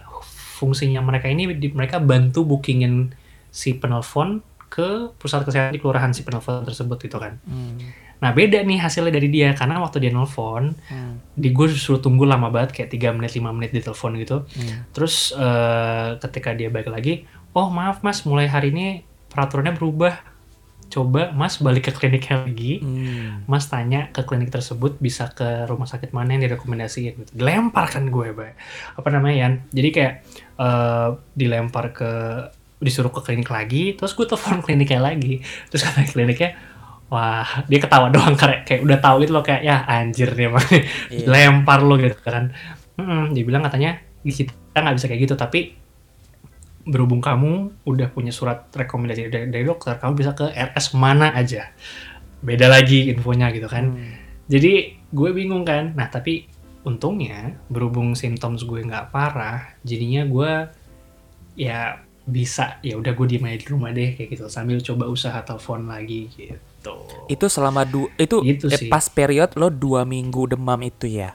fungsinya 0.55 1.01
mereka 1.01 1.27
ini 1.27 1.51
di- 1.53 1.69
mereka 1.69 1.99
bantu 1.99 2.47
bookingin 2.47 3.11
si 3.49 3.73
penelpon 3.73 4.39
ke 4.67 4.87
pusat 5.13 5.43
kesehatan 5.43 5.71
di 5.71 5.79
kelurahan 5.79 6.09
si 6.09 6.21
penelpon 6.21 6.63
tersebut 6.63 6.97
gitu 6.97 7.17
kan 7.17 7.35
Hmm. 7.43 7.75
nah 8.15 8.31
beda 8.31 8.59
nih 8.61 8.75
hasilnya 8.77 9.11
dari 9.11 9.27
dia 9.27 9.51
karena 9.51 9.77
waktu 9.77 9.99
dia 9.99 10.09
nelfon 10.09 10.71
Hmm. 10.85 11.19
di 11.33 11.49
gue 11.49 11.67
suruh 11.69 11.99
tunggu 11.99 12.23
lama 12.23 12.47
banget 12.47 12.71
kayak 12.73 12.89
3 12.89 13.11
menit 13.11 13.31
5 13.33 13.51
menit 13.51 13.71
di 13.71 13.79
telepon 13.79 14.15
gitu 14.15 14.47
Hmm. 14.49 14.87
terus 14.89 15.31
eh, 15.31 16.09
ketika 16.17 16.51
dia 16.51 16.67
balik 16.69 16.87
lagi 16.87 17.23
oh 17.51 17.67
maaf 17.69 17.99
mas 17.99 18.23
mulai 18.23 18.47
hari 18.47 18.71
ini 18.71 18.87
peraturannya 19.27 19.73
berubah 19.73 20.15
coba 20.95 21.29
mas 21.29 21.59
balik 21.59 21.85
ke 21.85 21.93
kliniknya 21.93 22.47
lagi 22.47 22.79
Hmm. 22.79 23.43
Mas 23.45 23.67
tanya 23.67 24.07
ke 24.09 24.23
klinik 24.23 24.47
tersebut 24.47 24.95
bisa 24.97 25.27
ke 25.29 25.67
rumah 25.67 25.83
sakit 25.83 26.09
mana 26.09 26.33
yang 26.33 26.47
direkomendasiin 26.47 27.13
gitu. 27.17 27.31
Dilempar 27.35 27.91
kan 27.91 28.07
gue, 28.07 28.31
Bay. 28.31 28.55
Apa 28.95 29.11
namanya, 29.11 29.35
Yan? 29.43 29.53
Jadi 29.69 29.89
kayak 29.91 30.13
eh, 30.55 31.09
dilempar 31.35 31.91
ke 31.91 32.11
disuruh 32.75 33.09
ke 33.09 33.21
klinik 33.21 33.47
lagi, 33.47 33.93
terus 33.93 34.13
gue 34.13 34.23
telepon 34.23 34.61
kliniknya 34.61 35.03
lagi. 35.03 35.43
Terus 35.67 35.81
kata 35.83 36.07
kliniknya, 36.07 36.55
wah, 37.07 37.45
dia 37.65 37.79
ketawa 37.79 38.07
doang 38.09 38.35
kayak 38.35 38.63
kayak 38.63 38.81
udah 38.81 38.97
tahu 38.97 39.15
gitu 39.21 39.31
loh 39.31 39.43
kayak 39.43 39.61
ya 39.61 39.83
anjir 39.85 40.31
nih 40.31 40.47
emang 40.47 40.65
Iya. 41.11 41.25
lempar 41.27 41.79
lo 41.81 41.95
gitu 41.97 42.17
kan. 42.19 42.51
Mm-mm, 42.95 43.35
dia 43.35 43.43
bilang 43.43 43.61
katanya 43.61 43.99
kita 44.23 44.51
nggak 44.75 44.95
bisa 44.95 45.05
kayak 45.05 45.21
gitu, 45.21 45.35
tapi 45.35 45.75
berhubung 46.85 47.19
kamu 47.19 47.73
udah 47.83 48.07
punya 48.13 48.29
surat 48.29 48.69
rekomendasi 48.69 49.27
dari, 49.33 49.49
dari 49.49 49.65
dokter, 49.65 49.97
kamu 49.97 50.13
bisa 50.21 50.31
ke 50.37 50.53
RS 50.53 50.93
mana 50.93 51.33
aja. 51.33 51.73
Beda 52.45 52.69
lagi 52.69 53.09
infonya 53.09 53.49
gitu 53.49 53.65
kan. 53.65 53.97
Hmm. 53.97 54.13
Jadi 54.45 54.93
gue 55.09 55.29
bingung 55.33 55.65
kan. 55.65 55.97
Nah 55.97 56.05
tapi 56.13 56.45
untungnya 56.85 57.57
berhubung 57.73 58.13
symptoms 58.13 58.61
gue 58.61 58.85
nggak 58.85 59.09
parah, 59.09 59.73
jadinya 59.81 60.21
gue 60.29 60.51
ya 61.57 62.05
bisa 62.25 62.81
ya 62.81 62.97
udah 62.97 63.13
gue 63.13 63.25
diem 63.29 63.45
aja 63.45 63.57
di 63.61 63.67
rumah 63.69 63.93
deh 63.93 64.17
kayak 64.17 64.33
gitu 64.33 64.45
sambil 64.49 64.81
coba 64.81 65.09
usaha 65.09 65.41
telepon 65.41 65.89
lagi 65.89 66.29
gitu. 66.33 66.93
Itu 67.25 67.49
selama 67.49 67.81
du 67.85 68.05
itu 68.21 68.45
Gitu 68.45 68.69
eh, 68.69 68.77
sih. 68.77 68.89
pas 68.93 69.09
period 69.09 69.57
lo 69.57 69.73
dua 69.73 70.05
minggu 70.05 70.53
demam 70.53 70.77
itu 70.85 71.09
ya. 71.09 71.33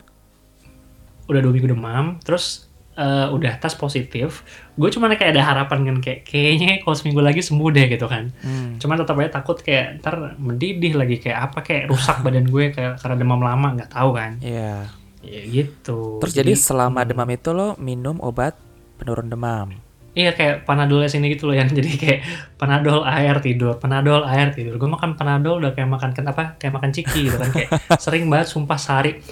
Udah 1.26 1.42
dua 1.42 1.50
minggu 1.54 1.70
demam, 1.74 2.18
terus 2.22 2.69
eh, 2.96 3.26
udah 3.30 3.58
tes 3.62 3.74
positif. 3.78 4.42
Gue 4.74 4.90
cuma 4.90 5.10
kayak 5.12 5.36
ada 5.36 5.42
harapan 5.44 5.78
kan 5.86 5.96
kayak 6.02 6.20
kayaknya 6.26 6.80
kalau 6.82 6.96
seminggu 6.96 7.20
lagi 7.22 7.42
sembuh 7.44 7.70
deh 7.70 7.86
gitu 7.86 8.06
kan. 8.10 8.32
Hmm. 8.42 8.80
Cuman 8.80 8.96
tetap 9.00 9.14
aja 9.20 9.30
takut 9.40 9.58
kayak 9.60 10.02
ntar 10.02 10.34
mendidih 10.40 10.96
lagi 10.96 11.22
kayak 11.22 11.50
apa 11.50 11.58
kayak 11.62 11.92
rusak 11.92 12.20
badan 12.24 12.46
gue 12.48 12.64
kayak 12.74 12.98
karena 12.98 13.16
demam 13.16 13.40
lama 13.42 13.68
nggak 13.76 13.90
tahu 13.92 14.10
kan. 14.16 14.40
Iya. 14.42 14.90
Ya 15.20 15.42
gitu. 15.46 16.18
Terus 16.24 16.34
jadi 16.34 16.52
selama 16.56 17.04
hmm. 17.04 17.08
demam 17.12 17.28
itu 17.30 17.50
lo 17.52 17.68
minum 17.78 18.16
obat 18.18 18.56
penurun 18.98 19.28
demam. 19.28 19.68
Iya 20.10 20.34
kayak 20.34 20.66
panadol 20.66 21.06
sini 21.06 21.30
gitu 21.30 21.46
loh 21.46 21.54
yang 21.54 21.70
jadi 21.78 21.90
kayak 21.94 22.20
panadol 22.58 23.06
air 23.06 23.38
tidur, 23.38 23.78
panadol 23.78 24.26
air 24.26 24.50
tidur. 24.50 24.74
Gue 24.76 24.90
makan 24.90 25.14
panadol 25.14 25.62
udah 25.62 25.72
kayak 25.72 25.86
makan 25.86 26.10
kan 26.10 26.24
apa 26.26 26.58
kayak 26.58 26.74
makan 26.74 26.90
ciki 26.90 27.30
gitu 27.30 27.36
kan 27.38 27.50
kayak 27.54 27.70
sering 28.04 28.26
banget 28.26 28.50
sumpah 28.50 28.78
sehari 28.78 29.22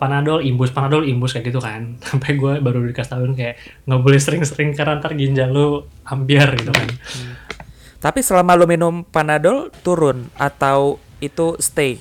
panadol 0.00 0.40
imbus 0.40 0.72
panadol 0.72 1.04
imbus 1.04 1.36
kayak 1.36 1.52
gitu 1.52 1.60
kan. 1.60 1.94
Sampai 2.08 2.40
gue 2.40 2.58
baru 2.64 2.88
dikasih 2.88 3.12
tahuin 3.12 3.34
kayak 3.36 3.54
nggak 3.84 4.00
boleh 4.00 4.20
sering-sering 4.20 4.72
karena 4.72 4.96
ntar 4.96 5.12
ginjal 5.12 5.52
lu 5.52 5.84
ambiar 6.08 6.56
gitu 6.56 6.72
kan. 6.72 6.88
Tapi 8.00 8.24
selama 8.24 8.56
lo 8.56 8.64
minum 8.64 9.04
panadol 9.04 9.68
turun 9.84 10.32
atau 10.40 10.96
itu 11.20 11.60
stay? 11.60 12.00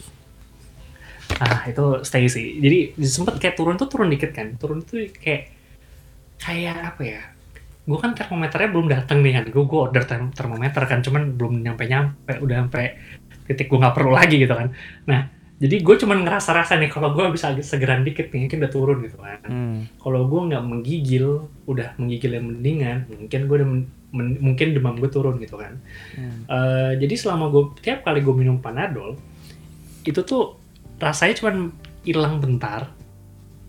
ah 1.38 1.62
itu 1.70 2.02
stay 2.02 2.26
sih. 2.26 2.58
Jadi 2.58 2.98
sempet 3.06 3.38
kayak 3.38 3.54
turun 3.54 3.78
tuh 3.78 3.86
turun 3.86 4.10
dikit 4.10 4.34
kan. 4.34 4.58
Turun 4.58 4.82
tuh 4.82 5.06
kayak 5.14 5.54
kayak 6.42 6.96
apa 6.96 7.02
ya? 7.06 7.22
Gue 7.86 8.00
kan 8.02 8.18
termometernya 8.18 8.70
belum 8.74 8.88
datang 8.90 9.22
nih 9.22 9.34
kan. 9.38 9.46
Gue 9.54 9.64
gue 9.70 9.80
order 9.80 10.04
term- 10.10 10.34
termometer 10.34 10.84
kan. 10.90 11.06
Cuman 11.06 11.38
belum 11.38 11.62
nyampe 11.62 11.86
nyampe 11.86 12.42
udah 12.42 12.66
sampai 12.66 12.98
titik 13.46 13.70
gue 13.70 13.78
nggak 13.78 13.94
perlu 13.94 14.10
lagi 14.10 14.42
gitu 14.42 14.54
kan. 14.58 14.74
Nah 15.06 15.30
jadi 15.60 15.76
gue 15.78 15.96
cuman 15.98 16.24
ngerasa-rasa 16.24 16.76
nih 16.76 16.88
kalau 16.88 17.12
gue 17.12 17.28
bisa 17.30 17.52
agak 17.52 17.62
segeran 17.62 18.02
dikit 18.02 18.32
nih 18.32 18.48
mungkin 18.48 18.60
udah 18.60 18.72
turun 18.72 18.98
gitu 19.02 19.18
kan 19.18 19.40
Hmm. 19.44 19.80
kalau 19.96 20.26
gue 20.26 20.42
nggak 20.48 20.64
menggigil 20.64 21.26
udah 21.66 21.94
menggigil 21.96 22.32
yang 22.32 22.46
mendingan 22.46 22.98
mungkin 23.10 23.40
gue 23.44 23.56
udah 23.58 23.68
men- 23.68 23.88
men- 24.10 24.40
mungkin 24.42 24.68
demam 24.72 24.96
gue 24.96 25.08
turun 25.08 25.36
gitu 25.38 25.56
kan 25.56 25.76
Hmm. 26.14 26.48
Eh, 26.48 26.92
jadi 26.98 27.14
selama 27.14 27.48
gue 27.50 27.76
tiap 27.78 28.02
kali 28.02 28.20
gue 28.20 28.32
minum 28.32 28.58
panadol 28.58 29.20
itu 30.02 30.22
tuh 30.22 30.56
rasanya 30.96 31.36
cuman 31.36 31.56
hilang 32.02 32.40
bentar 32.40 32.96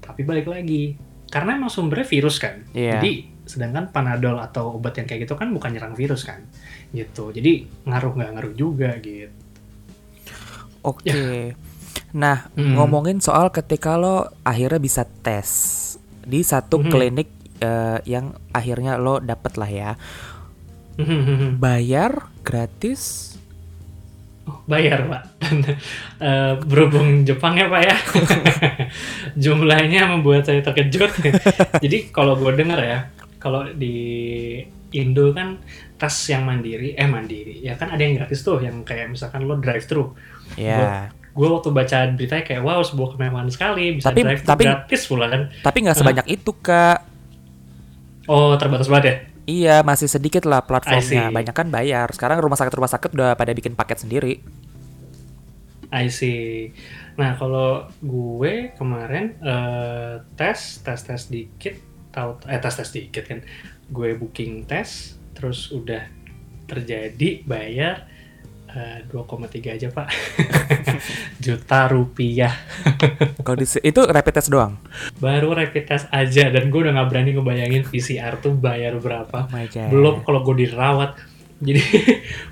tapi 0.01 0.23
balik 0.23 0.47
lagi 0.47 0.95
karena 1.27 1.55
emang 1.55 1.69
sumbernya 1.69 2.03
virus 2.05 2.39
kan 2.39 2.63
Iya. 2.71 2.99
jadi 2.99 3.13
sedangkan 3.45 3.91
panadol 3.91 4.39
atau 4.39 4.79
obat 4.79 4.95
yang 4.95 5.07
kayak 5.07 5.27
gitu 5.27 5.35
kan 5.35 5.51
bukan 5.51 5.75
nyerang 5.75 5.95
virus 5.95 6.23
kan 6.23 6.39
gitu 6.91 7.31
jadi 7.31 7.67
ngaruh 7.85 8.15
nggak 8.15 8.31
ngaruh 8.33 8.55
juga 8.55 8.95
gitu 8.97 9.35
Oke. 10.81 11.53
Nah, 12.11 12.51
Hmm. 12.53 12.75
ngomongin 12.75 13.19
soal 13.19 13.49
ketika 13.49 13.95
lo 13.95 14.29
akhirnya 14.43 14.79
bisa 14.79 15.07
tes 15.07 15.49
di 16.21 16.43
satu 16.43 16.79
Mhm. 16.79 16.89
klinik 16.89 17.29
eh, 17.59 17.99
yang 18.05 18.33
akhirnya 18.51 18.97
lo 18.97 19.21
dapet 19.21 19.55
lah 19.55 19.69
ya. 19.69 19.91
Bayar 21.57 22.29
gratis? 22.41 23.33
Oh, 24.45 24.61
bayar 24.65 25.05
pak 25.07 25.23
Eh, 26.21 26.53
berhubung 26.63 27.23
Jepang 27.23 27.55
ya 27.55 27.69
pak 27.69 27.83
ya 27.83 27.97
jumlahnya 29.43 30.09
membuat 30.09 30.45
saya 30.45 30.61
terkejut 30.61 31.13
jadi 31.85 32.11
kalau 32.11 32.37
gue 32.37 32.53
dengar 32.53 32.81
ya 32.81 32.99
kalau 33.37 33.65
di 33.71 34.61
Indo 34.91 35.31
kan 35.31 35.61
tes 35.97 36.13
yang 36.27 36.43
mandiri 36.43 36.93
eh 36.93 37.07
mandiri 37.07 37.63
ya 37.63 37.77
kan 37.77 37.95
ada 37.95 38.03
yang 38.03 38.19
gratis 38.19 38.43
tuh 38.43 38.59
yang 38.59 38.83
kayak 38.83 39.09
misalkan 39.09 39.47
lo 39.47 39.57
drive 39.57 39.87
thru 39.87 40.13
Ya. 40.59 41.13
Gue 41.31 41.47
waktu 41.47 41.71
baca 41.71 41.99
beritanya 42.11 42.43
kayak 42.43 42.63
wow 42.63 42.81
sebuah 42.81 43.15
kemewahan 43.15 43.49
sekali 43.49 43.97
bisa 43.97 44.11
Tapi- 44.11 44.23
drive 44.23 44.43
tapi- 44.43 44.67
gratis 44.67 45.03
pula 45.07 45.27
kan 45.27 45.43
Tapi 45.63 45.79
nggak 45.81 45.97
sebanyak 45.97 46.27
itu 46.29 46.51
kak. 46.57 46.99
oh 48.27 48.55
terbatas 48.55 48.87
banget 48.87 49.07
ya 49.07 49.17
Iya, 49.41 49.83
masih 49.83 50.07
sedikit 50.07 50.47
lah 50.47 50.63
platformnya. 50.63 51.27
Banyak 51.27 51.51
kan 51.51 51.67
bayar. 51.67 52.07
Sekarang 52.15 52.39
rumah 52.39 52.55
sakit 52.55 52.71
rumah 52.71 52.87
sakit 52.87 53.11
udah 53.11 53.35
pada 53.35 53.51
bikin 53.51 53.75
paket 53.75 53.99
sendiri. 53.99 54.39
I 55.91 56.07
see. 56.07 56.71
Nah, 57.19 57.35
kalau 57.35 57.91
gue 57.99 58.71
kemarin 58.79 59.35
eh, 59.43 60.23
tes, 60.39 60.79
tes 60.79 61.01
tes 61.03 61.23
dikit, 61.27 61.75
tahu 62.15 62.39
eh 62.47 62.63
tes 62.63 62.75
tes 62.79 62.91
dikit 62.95 63.25
kan. 63.27 63.43
Gue 63.91 64.15
booking 64.15 64.71
tes, 64.71 65.19
terus 65.35 65.75
udah 65.75 66.07
terjadi 66.71 67.43
bayar 67.43 68.07
eh, 68.73 68.99
2,3 69.07 69.77
aja, 69.77 69.89
Pak. 69.91 70.09
Juta 71.45 71.89
rupiah. 71.89 72.53
Kalau 73.45 73.57
itu 73.61 74.01
rapid 74.05 74.33
test 74.35 74.51
doang. 74.53 74.77
Baru 75.17 75.53
rapid 75.53 75.85
test 75.87 76.07
aja 76.11 76.49
dan 76.49 76.69
gue 76.69 76.81
udah 76.81 76.93
nggak 76.93 77.09
berani 77.09 77.31
ngebayangin 77.35 77.85
PCR 77.89 78.39
tuh 78.39 78.55
bayar 78.55 78.97
berapa. 78.99 79.49
Oh. 79.49 79.89
Belum 79.89 80.23
kalau 80.23 80.41
gue 80.45 80.67
dirawat. 80.67 81.17
Jadi 81.67 81.85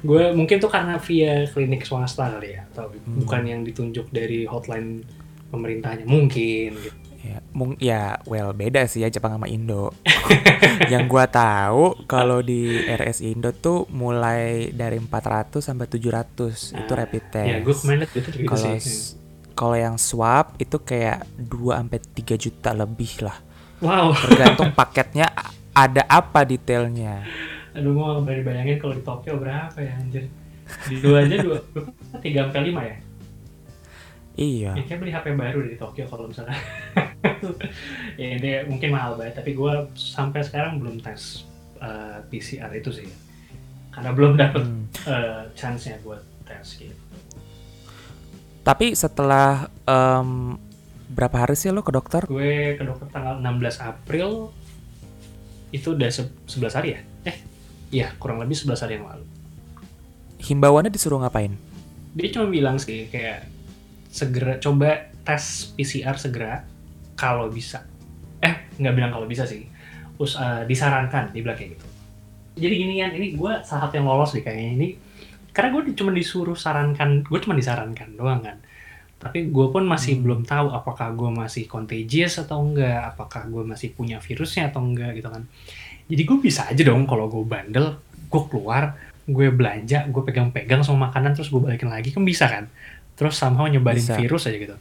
gue 0.05 0.23
mungkin 0.37 0.61
tuh 0.61 0.69
karena 0.69 1.01
via 1.01 1.49
klinik 1.49 1.81
swasta 1.83 2.29
kali 2.29 2.61
ya, 2.61 2.69
atau 2.69 2.93
Hmm. 2.93 3.25
bukan 3.25 3.43
yang 3.49 3.61
ditunjuk 3.65 4.13
dari 4.13 4.45
hotline 4.45 5.01
pemerintahnya 5.49 6.05
mungkin 6.05 6.77
gitu. 6.77 7.08
Ya, 7.19 7.43
mung 7.51 7.75
ya 7.77 8.23
well 8.25 8.55
beda 8.55 8.87
sih 8.87 9.03
ya 9.03 9.11
Jepang 9.11 9.35
sama 9.35 9.47
Indo. 9.47 9.91
Yang 10.93 11.05
gua 11.09 11.27
tahu 11.27 12.07
kalau 12.07 12.39
di 12.41 12.79
RS 12.81 13.21
Indo 13.21 13.51
tuh 13.51 13.91
mulai 13.91 14.71
dari 14.71 14.97
400 14.97 15.59
sampai 15.59 15.87
700 15.87 16.79
itu 16.79 16.87
Nah, 16.89 16.97
rapid 16.97 17.25
test. 17.29 17.49
Ya 17.49 17.59
gue 17.59 17.75
kemarin 17.75 17.99
gitu 18.07 18.29
gitu 18.31 18.47
Kalau 18.47 18.71
sih. 18.79 19.19
kalau 19.53 19.75
yang 19.75 19.97
swab 19.99 20.55
itu 20.57 20.79
kayak 20.79 21.27
2 21.37 21.75
sampai 21.75 21.99
3 22.15 22.39
juta 22.39 22.71
lebih 22.73 23.13
lah. 23.21 23.39
Wow, 23.79 24.15
Tergantung 24.15 24.71
paketnya 24.79 25.27
ada 25.73 26.07
apa 26.07 26.43
detailnya. 26.43 27.27
aduh 27.71 27.95
gue 27.95 28.07
gak 28.25 28.43
bayangin 28.43 28.79
kalau 28.79 28.95
di 28.95 29.03
Tokyo 29.03 29.33
berapa 29.37 29.75
ya 29.77 29.93
anjir. 29.97 30.31
Di 30.85 30.99
dua 30.99 31.23
aja 31.23 31.37
dua, 31.41 31.59
tiga 32.19 32.47
sampai 32.47 32.63
lima 32.63 32.83
ya. 32.83 32.97
Iya. 34.35 34.71
Ya 34.75 34.83
kayak 34.85 34.99
beli 34.99 35.11
HP 35.11 35.27
baru 35.35 35.59
di 35.63 35.75
Tokyo 35.75 36.07
kalau 36.07 36.31
misalnya. 36.31 36.55
ya 38.21 38.29
ini 38.35 38.51
mungkin 38.67 38.91
mahal 38.91 39.15
banget, 39.15 39.39
tapi 39.39 39.53
gue 39.53 39.73
sampai 39.95 40.41
sekarang 40.41 40.79
belum 40.79 40.99
tes 40.99 41.45
eh, 41.79 42.19
PCR 42.27 42.71
itu 42.73 42.91
sih. 42.91 43.09
Karena 43.91 44.11
belum 44.13 44.35
dapet 44.35 44.63
Hmm. 44.63 44.87
eh, 45.05 45.43
chance-nya 45.53 45.99
buat 46.01 46.23
tes 46.45 46.79
gitu. 46.79 46.95
Tapi 48.63 48.93
setelah 48.93 49.67
em, 49.83 50.55
berapa 51.09 51.41
hari 51.41 51.57
sih 51.57 51.73
lo 51.73 51.81
ke 51.81 51.91
dokter? 51.91 52.23
Gue 52.25 52.77
ke 52.77 52.85
dokter 52.85 53.09
tanggal 53.09 53.41
16 53.41 53.81
April 53.81 54.53
itu 55.71 55.93
udah 55.93 56.09
se- 56.09 56.33
11 56.47 56.77
hari 56.77 56.89
ya? 56.93 57.01
Eh, 57.25 57.37
iya 57.91 58.09
kurang 58.17 58.39
lebih 58.39 58.55
11 58.55 58.79
hari 58.79 59.01
yang 59.01 59.09
lalu. 59.09 59.25
Himbauannya 60.39 60.93
disuruh 60.93 61.19
ngapain? 61.19 61.57
Dia 62.13 62.29
cuma 62.31 62.47
bilang 62.47 62.77
sih 62.77 63.09
kayak 63.09 63.49
segera 64.09 64.57
coba 64.59 65.11
tes 65.23 65.73
PCR 65.75 66.17
segera 66.17 66.65
kalau 67.19 67.51
bisa. 67.51 67.83
Eh 68.39 68.71
nggak 68.79 68.95
bilang 68.95 69.11
kalau 69.11 69.27
bisa 69.27 69.43
sih. 69.43 69.67
Us 70.23 70.39
eh, 70.39 70.63
disarankan 70.71 71.35
di 71.35 71.43
kayak 71.43 71.75
gitu. 71.75 71.87
Jadi 72.59 72.75
gini 72.75 72.95
kan 73.03 73.11
ini 73.15 73.35
gue 73.35 73.53
salah 73.67 73.91
satu 73.91 73.99
yang 73.99 74.07
lolos 74.07 74.31
deh 74.39 74.47
kayaknya 74.47 74.71
ini. 74.79 74.89
Karena 75.51 75.75
gue 75.75 75.83
cuma 75.99 76.15
disuruh 76.15 76.55
sarankan 76.55 77.27
gue 77.27 77.39
cuma 77.43 77.59
disarankan 77.59 78.15
doang 78.15 78.39
kan. 78.47 78.63
Tapi 79.19 79.51
gue 79.51 79.67
pun 79.75 79.83
masih 79.83 80.19
Hmm. 80.19 80.23
belum 80.23 80.41
tahu 80.47 80.71
apakah 80.71 81.11
gue 81.19 81.31
masih 81.35 81.67
contagious 81.67 82.39
atau 82.39 82.63
enggak 82.63 83.15
apakah 83.15 83.51
gue 83.51 83.67
masih 83.67 83.91
punya 83.91 84.23
virusnya 84.23 84.71
atau 84.71 84.79
enggak 84.87 85.19
gitu 85.19 85.27
kan. 85.27 85.43
Jadi 86.07 86.23
gue 86.23 86.39
bisa 86.39 86.71
aja 86.71 86.83
dong 86.87 87.03
kalau 87.11 87.27
gue 87.27 87.43
bandel 87.43 87.99
gue 88.31 88.43
keluar 88.47 88.95
gue 89.29 89.53
belanja 89.53 90.09
gue 90.09 90.23
pegang-pegang 90.25 90.81
sama 90.87 91.11
makanan 91.11 91.35
terus 91.37 91.51
gue 91.51 91.59
balikin 91.59 91.91
lagi 91.91 92.15
kan 92.15 92.23
bisa 92.23 92.47
kan. 92.47 92.71
Terus 93.19 93.35
somehow 93.35 93.67
nyebarin 93.67 93.99
Bisa. 93.99 94.15
virus 94.15 94.47
aja 94.47 94.59
gitu 94.59 94.79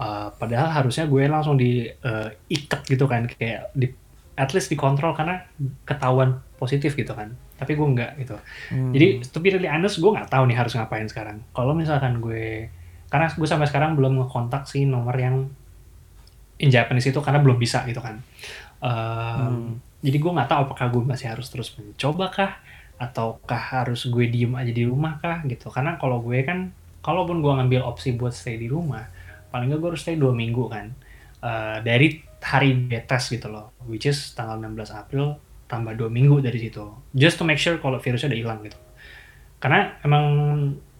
Eh, 0.00 0.28
padahal 0.40 0.72
harusnya 0.72 1.04
gue 1.04 1.28
langsung 1.28 1.60
diikat 1.60 2.88
gitu 2.88 3.04
kan 3.04 3.28
kayak 3.28 3.68
di 3.76 3.92
at 4.32 4.48
least 4.56 4.72
dikontrol 4.72 5.12
karena 5.12 5.44
ketahuan 5.84 6.40
positif 6.56 6.96
gitu 6.96 7.12
kan. 7.12 7.36
Tapi 7.60 7.76
gue 7.76 7.84
enggak 7.84 8.16
gitu. 8.16 8.40
Hmm. 8.72 8.96
jadi 8.96 9.20
to 9.28 9.44
be 9.44 9.52
really 9.52 9.68
honest 9.68 10.00
gue 10.00 10.08
nggak 10.08 10.32
tahu 10.32 10.48
nih 10.48 10.56
harus 10.56 10.72
ngapain 10.72 11.04
sekarang. 11.04 11.44
Kalau 11.52 11.76
misalkan 11.76 12.16
gue 12.24 12.72
karena 13.12 13.28
gue 13.28 13.44
sampai 13.44 13.68
sekarang 13.68 13.92
belum 14.00 14.24
ngekontak 14.24 14.64
sih 14.64 14.88
nomor 14.88 15.12
yang 15.20 15.52
in 16.56 16.72
Japanese 16.72 17.12
itu 17.12 17.20
karena 17.20 17.44
belum 17.44 17.60
bisa 17.60 17.84
gitu 17.84 18.00
kan. 18.00 18.24
Um, 18.80 18.88
Hmm. 18.88 19.70
jadi 20.00 20.16
gue 20.16 20.32
nggak 20.32 20.48
tahu 20.48 20.60
apakah 20.72 20.86
gue 20.88 21.02
masih 21.04 21.28
harus 21.28 21.52
terus 21.52 21.76
mencoba 21.76 22.32
kah 22.32 22.52
ataukah 22.96 23.84
harus 23.84 24.08
gue 24.08 24.24
diem 24.32 24.56
aja 24.56 24.72
di 24.72 24.88
rumah 24.88 25.20
kah 25.20 25.44
gitu. 25.44 25.68
Karena 25.68 26.00
kalau 26.00 26.24
gue 26.24 26.40
kan 26.40 26.72
kalaupun 27.04 27.44
gue 27.44 27.52
ngambil 27.52 27.84
opsi 27.84 28.16
buat 28.16 28.32
stay 28.32 28.56
di 28.56 28.72
rumah 28.72 29.19
paling 29.50 29.70
nggak 29.70 29.78
gue 29.78 29.90
harus 29.94 30.02
stay 30.02 30.16
dua 30.16 30.32
minggu 30.32 30.66
kan. 30.70 30.90
Eh, 31.40 31.78
dari 31.82 32.20
hari 32.40 32.88
gue 32.88 33.00
tes 33.04 33.20
gitu 33.28 33.48
loh 33.52 33.76
which 33.84 34.08
is 34.08 34.32
tanggal 34.32 34.56
16 34.56 34.96
April 34.96 35.36
tambah 35.68 35.92
dua 35.94 36.08
minggu 36.10 36.40
dari 36.40 36.58
situ. 36.58 36.82
Just 37.12 37.36
to 37.38 37.44
make 37.44 37.60
sure 37.60 37.76
kalau 37.78 38.00
virusnya 38.00 38.32
udah 38.32 38.40
hilang 38.40 38.58
gitu. 38.64 38.78
Karena 39.60 39.96
emang 40.02 40.24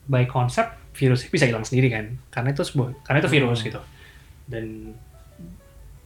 by 0.07 0.29
konsep 0.29 0.69
virusnya 0.95 1.29
bisa 1.29 1.45
hilang 1.49 1.65
sendiri 1.65 1.89
kan. 1.91 2.17
Karena 2.29 2.53
itu 2.53 2.63
sebuah 2.63 3.03
karena 3.03 3.19
itu 3.21 3.31
virus 3.31 3.59
Hmm. 3.61 3.67
gitu. 3.73 3.81
Dan 4.51 4.65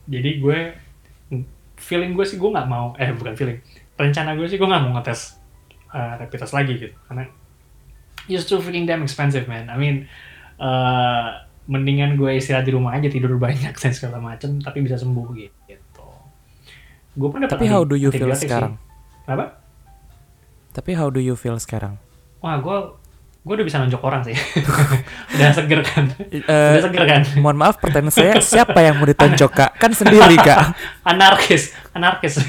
jadi 0.05 0.31
gue 0.39 0.59
feeling 1.75 2.15
gue 2.15 2.25
sih 2.25 2.39
gue 2.39 2.51
nggak 2.51 2.69
mau 2.71 2.95
eh 2.97 3.11
bukan 3.13 3.35
feeling. 3.35 3.59
Rencana 3.95 4.35
gue 4.35 4.47
sih 4.49 4.57
gue 4.57 4.69
nggak 4.69 4.83
mau 4.83 4.93
ngetes 4.99 5.39
uh, 5.93 6.19
rapid 6.19 6.39
test 6.41 6.55
lagi 6.55 6.73
gitu. 6.79 6.95
Karena 7.07 7.27
it's 8.27 8.49
too 8.49 8.59
freaking 8.63 8.87
damn 8.89 9.03
expensive 9.05 9.45
man. 9.45 9.69
I 9.69 9.77
mean 9.77 10.07
uh, 10.57 11.43
mendingan 11.65 12.15
gue 12.15 12.31
istirahat 12.35 12.63
di 12.63 12.73
rumah 12.73 12.93
aja 12.93 13.09
tidur 13.09 13.35
banyak 13.35 13.73
dan 13.81 13.91
segala 13.91 14.19
macem 14.19 14.59
tapi 14.59 14.81
bisa 14.81 14.95
sembuh 14.95 15.27
gitu 15.33 16.07
gue 17.15 17.29
pun 17.29 17.39
dapat 17.41 17.55
Tapi 17.55 17.67
how 17.67 17.83
do 17.83 17.95
you 17.95 18.11
feel 18.11 18.27
antibiotik 18.27 18.39
sih. 18.39 18.49
sekarang? 18.51 18.73
Apa? 19.25 19.45
Tapi 20.73 20.91
how 20.93 21.07
do 21.07 21.19
you 21.19 21.33
feel 21.33 21.55
sekarang? 21.57 21.95
Wah, 22.43 22.59
gue 22.59 22.77
gue 23.41 23.55
udah 23.55 23.63
bisa 23.63 23.79
nonjok 23.79 24.03
orang 24.03 24.27
sih. 24.27 24.35
udah 25.37 25.53
seger 25.55 25.81
kan. 25.81 26.11
Eh, 26.27 26.43
udah 26.43 26.83
seger 26.83 27.05
kan. 27.07 27.23
mohon 27.39 27.55
maaf 27.55 27.79
pertanyaan 27.79 28.11
saya 28.11 28.35
siapa 28.43 28.83
yang 28.83 28.99
mau 28.99 29.07
ditonjok 29.07 29.53
kak? 29.53 29.71
Kan 29.79 29.95
sendiri 29.95 30.35
kak. 30.35 30.75
anarkis, 31.07 31.71
anarkis. 31.93 32.43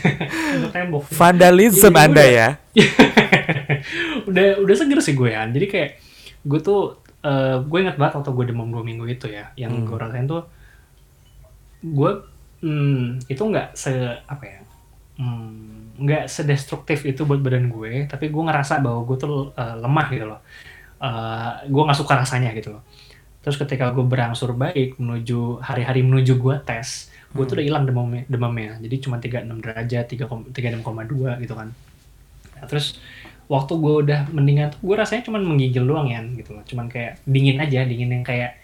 Untuk 0.58 0.74
tembok. 0.74 1.06
Vandalisme 1.14 1.86
Jadi 1.86 2.02
anda 2.02 2.20
udah- 2.20 2.34
ya. 2.34 2.48
udah 4.26 4.48
udah 4.60 4.76
seger 4.76 5.00
sih 5.00 5.14
gue 5.14 5.30
kan. 5.30 5.54
Jadi 5.54 5.66
kayak 5.70 5.90
gue 6.42 6.60
tuh 6.60 7.05
eh, 7.26 7.58
gue 7.60 7.80
ingat 7.82 7.98
banget 7.98 8.14
waktu 8.22 8.32
gue 8.32 8.46
demam 8.54 8.70
dua 8.70 8.84
minggu 8.86 9.06
itu 9.10 9.26
ya, 9.28 9.50
yang 9.58 9.74
Hmm. 9.74 9.86
gue 9.90 9.98
rasain 9.98 10.26
tuh 10.26 10.46
gue 11.82 12.12
hmm, 12.62 13.30
itu 13.30 13.42
nggak 13.42 13.68
se 13.74 13.92
apa 14.26 14.44
ya 14.44 14.60
hmm, 15.22 16.02
nggak 16.02 16.28
sedestruktif 16.28 17.08
itu 17.08 17.24
buat 17.24 17.40
badan 17.40 17.72
gue, 17.72 18.04
tapi 18.06 18.28
gue 18.28 18.44
ngerasa 18.44 18.84
bahwa 18.84 19.08
gue 19.08 19.16
tuh 19.16 19.56
eh, 19.56 19.76
lemah 19.80 20.08
gitu 20.12 20.26
loh. 20.28 20.42
Eh, 21.00 21.52
gue 21.72 21.82
nggak 21.88 21.96
suka 21.96 22.14
rasanya 22.20 22.52
gitu 22.52 22.76
loh. 22.76 22.84
Terus 23.40 23.56
ketika 23.56 23.94
gue 23.96 24.04
berangsur 24.04 24.52
baik 24.52 25.00
menuju 25.00 25.64
hari-hari 25.64 26.04
menuju 26.04 26.36
gue 26.36 26.56
tes, 26.62 27.08
gue 27.32 27.44
tuh 27.44 27.56
Hmm. 27.56 27.56
udah 27.56 27.64
hilang 27.64 27.84
demamnya, 27.88 28.24
demamnya. 28.28 28.72
Jadi 28.84 28.96
cuma 29.00 29.16
36 29.22 29.64
derajat, 29.64 30.06
3, 30.10 30.26
36,2 30.52 31.40
gitu 31.40 31.54
kan. 31.56 31.72
Nah, 32.60 32.66
terus 32.68 33.00
waktu 33.46 33.74
gue 33.76 33.94
udah 34.04 34.20
mendingan 34.30 34.74
tuh 34.74 34.82
gue 34.82 34.96
rasanya 34.96 35.24
cuma 35.24 35.38
menggigil 35.38 35.86
doang 35.86 36.08
ya 36.08 36.22
gitu 36.34 36.54
loh. 36.54 36.64
Cuman 36.66 36.86
kayak 36.88 37.22
dingin 37.24 37.58
aja, 37.58 37.86
dingin 37.86 38.10
yang 38.12 38.24
kayak 38.24 38.58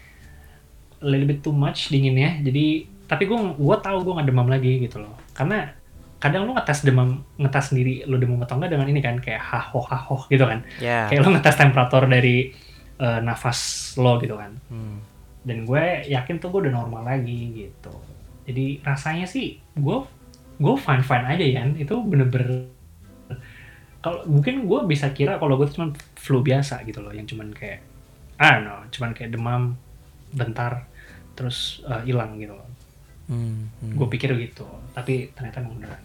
a 0.97 1.05
little 1.05 1.25
bit 1.25 1.41
too 1.41 1.53
much 1.53 1.89
dinginnya. 1.89 2.41
Jadi 2.41 2.85
tapi 3.05 3.25
gue 3.25 3.37
gue 3.53 3.75
tahu 3.79 3.97
gue 4.01 4.13
nggak 4.17 4.27
demam 4.27 4.47
lagi 4.47 4.81
gitu 4.81 4.99
loh. 4.99 5.13
Karena 5.31 5.69
kadang 6.17 6.45
lu 6.45 6.53
ngetes 6.53 6.85
demam 6.85 7.25
ngetes 7.35 7.73
sendiri 7.73 8.05
lu 8.05 8.13
demam 8.15 8.37
atau 8.39 8.53
enggak 8.53 8.71
dengan 8.71 8.85
ini 8.85 9.01
kan 9.01 9.17
kayak 9.17 9.41
haho 9.41 9.81
haho 9.81 10.21
gitu 10.29 10.45
kan 10.45 10.61
Ya. 10.77 11.09
kayak 11.09 11.25
lu 11.25 11.33
ngetes 11.33 11.57
temperatur 11.57 12.05
dari 12.05 12.53
eh, 13.01 13.19
nafas 13.25 13.57
lo 13.97 14.21
gitu 14.21 14.37
kan 14.37 14.53
Hmm. 14.69 15.01
dan 15.41 15.65
gue 15.65 15.81
yakin 16.05 16.37
tuh 16.37 16.53
gue 16.53 16.69
udah 16.69 16.77
normal 16.77 17.01
lagi 17.01 17.65
gitu 17.65 17.89
jadi 18.45 18.85
rasanya 18.85 19.25
sih 19.25 19.57
gue 19.73 19.97
gue 20.61 20.75
fine 20.77 21.01
fine 21.01 21.25
aja 21.25 21.41
ya 21.41 21.61
itu 21.73 21.95
bener-bener 22.05 22.69
kalau 24.01 24.25
mungkin 24.25 24.65
gue 24.65 24.79
bisa 24.89 25.13
kira 25.13 25.37
kalau 25.41 25.55
gue 25.57 25.67
cuma 25.69 25.93
flu 26.17 26.41
biasa 26.41 26.81
gitu 26.89 26.99
loh 27.05 27.13
yang 27.13 27.25
cuman 27.29 27.53
kayak 27.53 27.81
ah 28.41 28.57
no 28.61 28.75
cuman 28.93 29.13
kayak 29.13 29.31
demam 29.33 29.77
bentar 30.33 30.85
terus 31.37 31.81
eh, 31.87 32.01
hilang 32.07 32.37
gitu 32.41 32.53
loh 32.57 32.67
Hmm, 33.31 33.71
hmm. 33.79 33.95
gue 33.95 34.07
pikir 34.11 34.35
gitu 34.43 34.67
tapi 34.91 35.31
ternyata 35.31 35.63
emang 35.63 35.79
beneran 35.79 36.03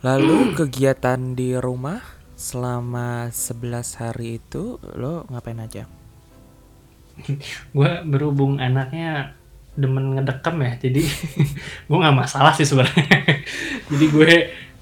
Lalu 0.00 0.38
kegiatan 0.58 1.36
di 1.36 1.52
rumah 1.60 2.00
selama 2.32 3.28
11 3.28 4.00
hari 4.00 4.40
itu 4.40 4.80
lo 4.96 5.28
ngapain 5.28 5.60
aja? 5.60 5.84
gue 7.76 7.90
berhubung 8.08 8.56
anaknya 8.56 9.36
demen 9.76 10.16
ngedekem 10.16 10.56
ya 10.64 10.72
jadi 10.80 11.02
gue 11.88 11.96
nggak 12.00 12.16
masalah 12.16 12.52
sih 12.56 12.64
sebenarnya 12.64 13.44
jadi 13.92 14.06
gue 14.08 14.32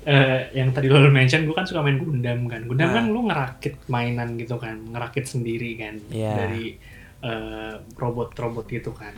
eh, 0.09 0.49
yang 0.55 0.73
tadi 0.73 0.88
lo 0.88 1.05
mention 1.07 1.44
gue 1.44 1.53
kan 1.53 1.62
suka 1.62 1.79
main 1.79 1.97
Gundam 1.97 2.47
kan 2.47 2.64
Gundam 2.64 2.88
Nah. 2.88 2.94
kan 2.94 3.05
lu 3.07 3.21
ngerakit 3.23 3.77
mainan 3.87 4.35
gitu 4.35 4.57
kan 4.57 4.81
ngerakit 4.83 5.29
sendiri 5.29 5.77
kan 5.77 6.01
Iya. 6.09 6.33
dari 6.35 6.81
eh, 7.21 7.73
robot-robot 7.94 8.64
gitu 8.66 8.90
kan 8.90 9.12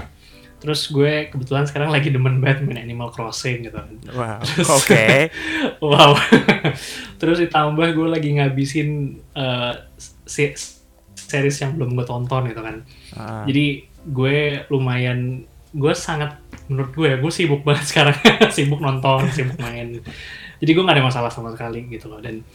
terus 0.57 0.89
gue 0.89 1.29
kebetulan 1.29 1.65
sekarang 1.65 1.89
lagi 1.89 2.09
demen 2.09 2.37
banget 2.37 2.61
main 2.63 2.83
Animal 2.83 3.09
Crossing 3.09 3.63
gitu 3.63 3.77
kan 3.77 3.93
Wow. 4.11 4.41
Terus- 4.51 4.69
Oke. 4.75 5.07
wow 5.85 6.13
terus 7.21 7.39
ditambah 7.39 7.87
gue 7.91 8.09
lagi 8.11 8.35
ngabisin 8.35 8.89
eh, 9.31 9.75
se- 10.27 10.57
series 11.15 11.61
yang 11.61 11.77
belum 11.77 11.95
gue 11.95 12.05
tonton 12.05 12.45
gitu 12.47 12.61
kan 12.61 12.77
Ah. 13.13 13.45
jadi 13.45 13.67
gue 14.03 14.37
lumayan 14.69 15.45
gue 15.71 15.93
sangat 15.93 16.35
menurut 16.71 16.95
gue 16.95 17.11
gue 17.19 17.33
sibuk 17.35 17.67
banget 17.67 17.85
sekarang. 17.91 18.17
Sibuk 18.55 18.79
nonton 18.79 19.27
sibuk 19.35 19.59
main. 19.59 19.99
Jadi 20.63 20.71
gue 20.71 20.83
nggak 20.87 20.97
ada 20.97 21.05
masalah 21.05 21.31
sama 21.35 21.51
sekali 21.51 21.91
gitu 21.91 22.07
loh. 22.07 22.23
Dan 22.23 22.47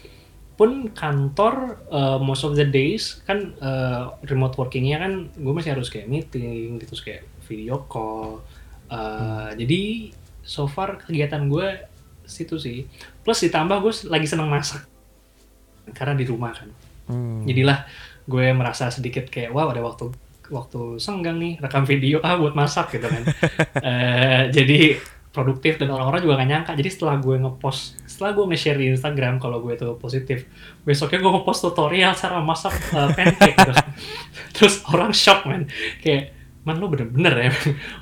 pun 0.56 0.88
kantor 0.96 1.84
uh, 1.92 2.18
most 2.24 2.48
of 2.48 2.56
the 2.56 2.64
days 2.64 3.20
kan 3.28 3.52
uh, 3.60 4.16
remote 4.32 4.56
workingnya 4.56 5.04
kan 5.04 5.28
gue 5.36 5.54
masih 5.54 5.76
harus 5.76 5.92
kayak 5.92 6.08
meeting 6.08 6.80
gitu 6.80 6.96
kayak 7.04 7.28
video 7.44 7.84
call. 7.92 8.40
Uh, 8.88 9.52
jadi 9.60 10.16
so 10.48 10.66
far 10.72 11.04
kegiatan 11.04 11.52
gue 11.52 11.84
situ 12.24 12.56
sih. 12.56 12.88
Plus 13.22 13.38
ditambah 13.44 13.78
gue 13.84 13.94
lagi 14.08 14.26
seneng 14.32 14.48
masak. 14.48 14.88
Karena 15.92 16.16
di 16.16 16.26
rumah 16.26 16.56
kan. 16.56 16.72
Hmm. 17.06 17.46
jadilah 17.46 17.86
gue 18.26 18.50
merasa 18.58 18.90
sedikit 18.90 19.30
kayak 19.30 19.54
wow 19.54 19.70
ada 19.70 19.86
waktu 19.86 20.10
waktu 20.54 21.02
senggang 21.02 21.42
nih 21.42 21.58
rekam 21.58 21.84
video 21.86 22.22
ah 22.22 22.38
buat 22.38 22.54
masak 22.54 22.98
gitu 22.98 23.08
kan. 23.08 23.24
Eh, 23.86 24.50
jadi 24.50 24.98
produktif 25.36 25.76
dan 25.76 25.92
orang-orang 25.92 26.24
juga 26.24 26.40
gak 26.40 26.50
nyangka. 26.50 26.72
Jadi 26.80 26.90
setelah 26.90 27.20
gue 27.20 27.36
ngepost 27.36 28.00
setelah 28.08 28.32
gue 28.32 28.46
nge-share 28.56 28.80
di 28.80 28.88
Instagram 28.96 29.44
kalau 29.44 29.60
gue 29.60 29.76
tuh 29.76 30.00
positif 30.00 30.48
besoknya 30.88 31.20
gue 31.20 31.32
ngepost 31.36 31.60
tutorial 31.68 32.16
cara 32.16 32.40
masak 32.40 32.72
eh, 32.96 33.10
pancake 33.12 33.58
gitu. 33.60 33.74
terus 34.56 34.80
orang 34.88 35.12
shock 35.12 35.44
man 35.44 35.68
kayak 36.00 36.32
man 36.64 36.80
lu 36.80 36.88
bener-bener 36.90 37.36
ya 37.36 37.52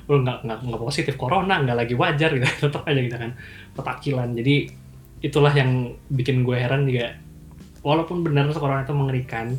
lu 0.08 0.24
nggak 0.24 0.46
nggak 0.46 0.80
positif 0.80 1.18
corona 1.18 1.58
nggak 1.60 1.76
lagi 1.84 1.94
wajar 1.98 2.30
gitu. 2.38 2.46
Tetap 2.70 2.86
aja 2.86 3.00
gitu 3.02 3.16
kan. 3.18 3.34
Petakilan. 3.74 4.28
Jadi 4.38 4.54
itulah 5.20 5.52
yang 5.52 5.98
bikin 6.08 6.46
gue 6.46 6.54
heran 6.54 6.86
juga. 6.86 7.18
Walaupun 7.84 8.24
benar 8.24 8.48
corona 8.54 8.86
itu 8.86 8.94
mengerikan 8.96 9.52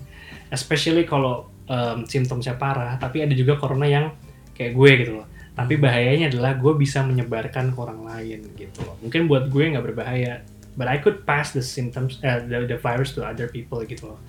especially 0.50 1.04
kalau 1.04 1.52
um, 1.69 2.06
simptomnya 2.06 2.58
parah 2.58 2.97
tapi 2.97 3.25
ada 3.25 3.34
juga 3.34 3.58
corona 3.58 3.86
yang 3.86 4.13
kayak 4.56 4.73
gue 4.73 4.91
gitu 5.06 5.12
loh 5.21 5.28
tapi 5.56 5.80
bahayanya 5.80 6.28
adalah 6.28 6.60
gue 6.60 6.73
bisa 6.75 6.99
menyebarkan 7.04 7.71
ke 7.71 7.78
orang 7.80 8.04
lain 8.04 8.39
gitu 8.60 8.80
loh 8.84 8.95
mungkin 8.99 9.28
buat 9.32 9.47
gue 9.47 9.63
nggak 9.71 9.86
berbahaya 9.86 10.43
but 10.75 10.91
I 10.91 10.99
could 10.99 11.23
pass 11.23 11.56
the 11.56 11.63
symptoms 11.63 12.19
eh, 12.23 12.43
the, 12.43 12.67
the 12.67 12.78
virus 12.80 13.15
to 13.15 13.23
other 13.23 13.47
people 13.47 13.80
gitu 13.88 14.15
loh 14.15 14.19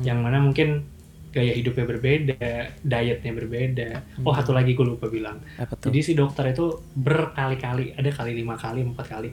yang 0.00 0.24
mana 0.24 0.40
mungkin 0.40 0.88
gaya 1.30 1.54
hidupnya 1.54 1.86
berbeda, 1.86 2.74
dietnya 2.82 3.32
berbeda. 3.34 3.90
Oh 4.26 4.34
satu 4.34 4.50
lagi 4.50 4.74
gue 4.74 4.82
lupa 4.82 5.06
bilang. 5.06 5.38
Apa 5.62 5.78
tuh? 5.78 5.90
Jadi 5.90 5.98
si 6.02 6.12
dokter 6.18 6.50
itu 6.50 6.82
berkali-kali, 6.98 7.94
ada 7.94 8.10
kali 8.10 8.34
lima 8.34 8.58
kali, 8.58 8.82
empat 8.82 9.06
kali. 9.06 9.30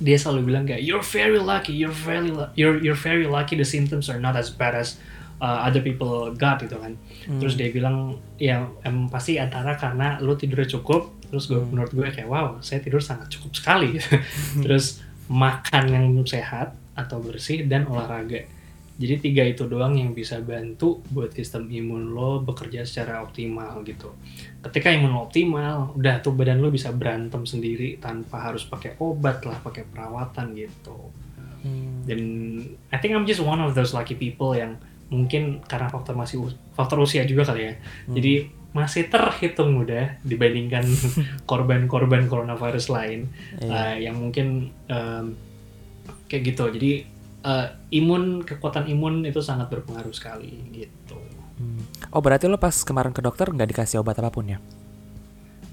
Dia 0.00 0.16
selalu 0.16 0.48
bilang 0.48 0.64
kayak 0.64 0.80
you're 0.80 1.04
very 1.04 1.36
lucky, 1.36 1.76
you're 1.76 1.92
very 1.92 2.32
lu- 2.32 2.48
you're 2.56 2.80
you're 2.80 2.98
very 2.98 3.28
lucky 3.28 3.60
the 3.60 3.68
symptoms 3.68 4.08
are 4.08 4.18
not 4.18 4.34
as 4.34 4.48
bad 4.48 4.72
as 4.72 4.96
uh, 5.42 5.66
other 5.66 5.82
people 5.82 6.30
got 6.38 6.62
gitu 6.62 6.78
kan. 6.78 6.94
Terus 7.26 7.58
dia 7.58 7.74
bilang 7.74 8.22
ya 8.38 8.62
em, 8.86 9.10
pasti 9.10 9.42
antara 9.42 9.74
karena 9.74 10.22
lu 10.22 10.38
tidurnya 10.38 10.78
cukup. 10.78 11.10
Terus 11.26 11.50
gue 11.50 11.58
menurut 11.58 11.90
gue 11.90 12.06
kayak 12.06 12.30
wow 12.30 12.62
saya 12.62 12.78
tidur 12.78 13.02
sangat 13.02 13.26
cukup 13.34 13.50
sekali. 13.58 13.98
Terus 14.64 15.02
makan 15.26 15.84
yang 15.90 16.06
sehat 16.22 16.78
atau 16.94 17.18
bersih 17.18 17.66
dan 17.66 17.90
olahraga. 17.90 18.46
Jadi 18.92 19.18
tiga 19.18 19.42
itu 19.42 19.64
doang 19.66 19.96
yang 19.96 20.12
bisa 20.12 20.38
bantu 20.44 21.00
buat 21.10 21.32
sistem 21.32 21.66
imun 21.66 22.12
lo 22.12 22.44
bekerja 22.44 22.84
secara 22.84 23.24
optimal 23.24 23.80
gitu. 23.82 24.12
Ketika 24.62 24.92
imun 24.92 25.16
lo 25.16 25.26
optimal, 25.26 25.96
udah 25.96 26.20
tuh 26.20 26.36
badan 26.36 26.60
lo 26.60 26.68
bisa 26.68 26.92
berantem 26.92 27.42
sendiri 27.42 27.98
tanpa 27.98 28.52
harus 28.52 28.68
pakai 28.68 29.00
obat 29.00 29.42
lah, 29.48 29.58
pakai 29.64 29.88
perawatan 29.88 30.54
gitu. 30.54 31.10
Hmm. 31.64 32.04
Dan 32.04 32.20
I 32.92 32.96
think 33.00 33.16
I'm 33.16 33.24
just 33.24 33.40
one 33.40 33.64
of 33.64 33.72
those 33.72 33.96
lucky 33.96 34.14
people 34.14 34.52
yang 34.52 34.76
mungkin 35.12 35.60
karena 35.62 35.86
faktor 35.86 36.16
masih 36.16 36.40
faktor 36.72 36.96
usia 36.98 37.22
juga 37.22 37.44
kali 37.44 37.68
ya. 37.68 37.74
Jadi 38.08 38.32
masih 38.72 39.04
terhitung 39.06 39.76
muda 39.76 40.16
dibandingkan 40.24 40.80
korban-korban 41.50 42.24
coronavirus 42.24 42.88
lain 42.88 43.28
Iya. 43.60 43.68
eh, 43.68 43.96
yang 44.08 44.16
mungkin 44.16 44.72
em, 44.88 45.36
kayak 46.26 46.42
gitu. 46.48 46.64
Jadi 46.72 46.90
eh, 47.42 47.66
imun 47.92 48.40
kekuatan 48.40 48.88
imun 48.88 49.22
itu 49.22 49.38
sangat 49.38 49.68
berpengaruh 49.68 50.10
sekali 50.10 50.56
gitu. 50.72 51.20
Hmm. 51.60 51.84
Oh 52.10 52.24
berarti 52.24 52.48
lo 52.48 52.56
pas 52.56 52.72
kemarin 52.72 53.12
ke 53.12 53.20
dokter 53.20 53.44
nggak 53.46 53.76
dikasih 53.76 54.00
obat 54.00 54.16
apa 54.16 54.32
pun 54.32 54.48
ya? 54.48 54.58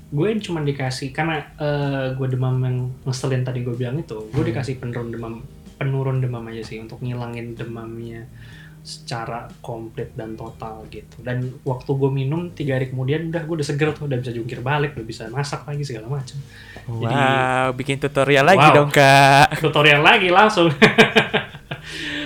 Gue 0.10 0.34
cuma 0.42 0.60
dikasih 0.60 1.14
karena 1.14 1.40
eh, 1.56 2.18
gue 2.18 2.28
demam 2.28 2.58
yang 2.60 2.78
ngeselin 3.06 3.46
tadi 3.46 3.62
gue 3.62 3.74
bilang 3.74 3.96
itu, 3.96 4.18
gue 4.28 4.36
Hmm. 4.36 4.50
dikasih 4.50 4.76
penurun 4.76 5.10
demam 5.10 5.34
penurun 5.80 6.20
demam 6.20 6.44
aja 6.44 6.60
sih 6.66 6.84
untuk 6.84 7.00
ngilangin 7.00 7.56
demamnya 7.56 8.28
secara 8.90 9.46
komplit 9.60 10.10
dan 10.14 10.34
total 10.34 10.82
gitu. 10.90 11.22
Dan 11.22 11.62
waktu 11.62 11.86
gue 11.88 12.10
minum 12.10 12.50
tiga 12.50 12.74
hari 12.74 12.90
kemudian 12.90 13.30
udah 13.30 13.42
gue 13.42 13.56
udah 13.56 13.68
seger 13.68 13.94
tuh, 13.94 14.10
udah 14.10 14.18
bisa 14.18 14.34
jungkir 14.34 14.60
balik, 14.60 14.98
udah 14.98 15.06
bisa 15.06 15.30
masak 15.30 15.62
lagi 15.64 15.84
segala 15.84 16.10
macam. 16.10 16.38
Wow, 16.90 17.70
bikin 17.72 17.98
tutorial 17.98 18.42
lagi 18.44 18.66
Wow. 18.66 18.76
dong 18.76 18.90
kak. 18.90 19.54
Tutorial 19.64 20.02
lagi 20.02 20.28
langsung. 20.28 20.74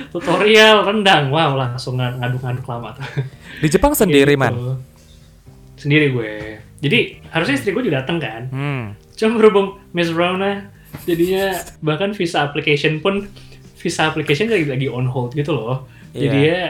Tutorial 0.09 0.85
rendang, 0.85 1.27
wow 1.27 1.51
langsung 1.53 1.97
ng- 1.97 2.17
ngaduk-ngaduk 2.17 2.63
lama 2.63 2.93
tuh. 2.93 3.07
Di 3.61 3.67
Jepang 3.67 3.91
sendiri 3.93 4.33
Gitu. 4.33 4.39
man. 4.39 4.79
Sendiri 5.75 6.07
gue. 6.09 6.33
Jadi 6.79 6.99
harusnya 7.27 7.55
istri 7.55 7.71
gue 7.71 7.81
juga 7.81 8.03
datang 8.03 8.17
kan. 8.17 8.41
Hmm. 8.47 8.83
Cuma 9.13 9.35
berhubung 9.35 9.79
Miss 9.91 10.09
Rona 10.09 10.69
jadinya 11.03 11.51
bahkan 11.79 12.13
visa 12.13 12.39
application 12.39 12.99
pun 12.99 13.25
visa 13.75 14.05
application 14.05 14.47
lagi 14.47 14.63
lagi 14.63 14.87
on 14.87 15.05
hold 15.05 15.33
gitu 15.33 15.51
loh. 15.51 15.89
Jadi 16.13 16.39
Iya. 16.39 16.53
ya 16.53 16.63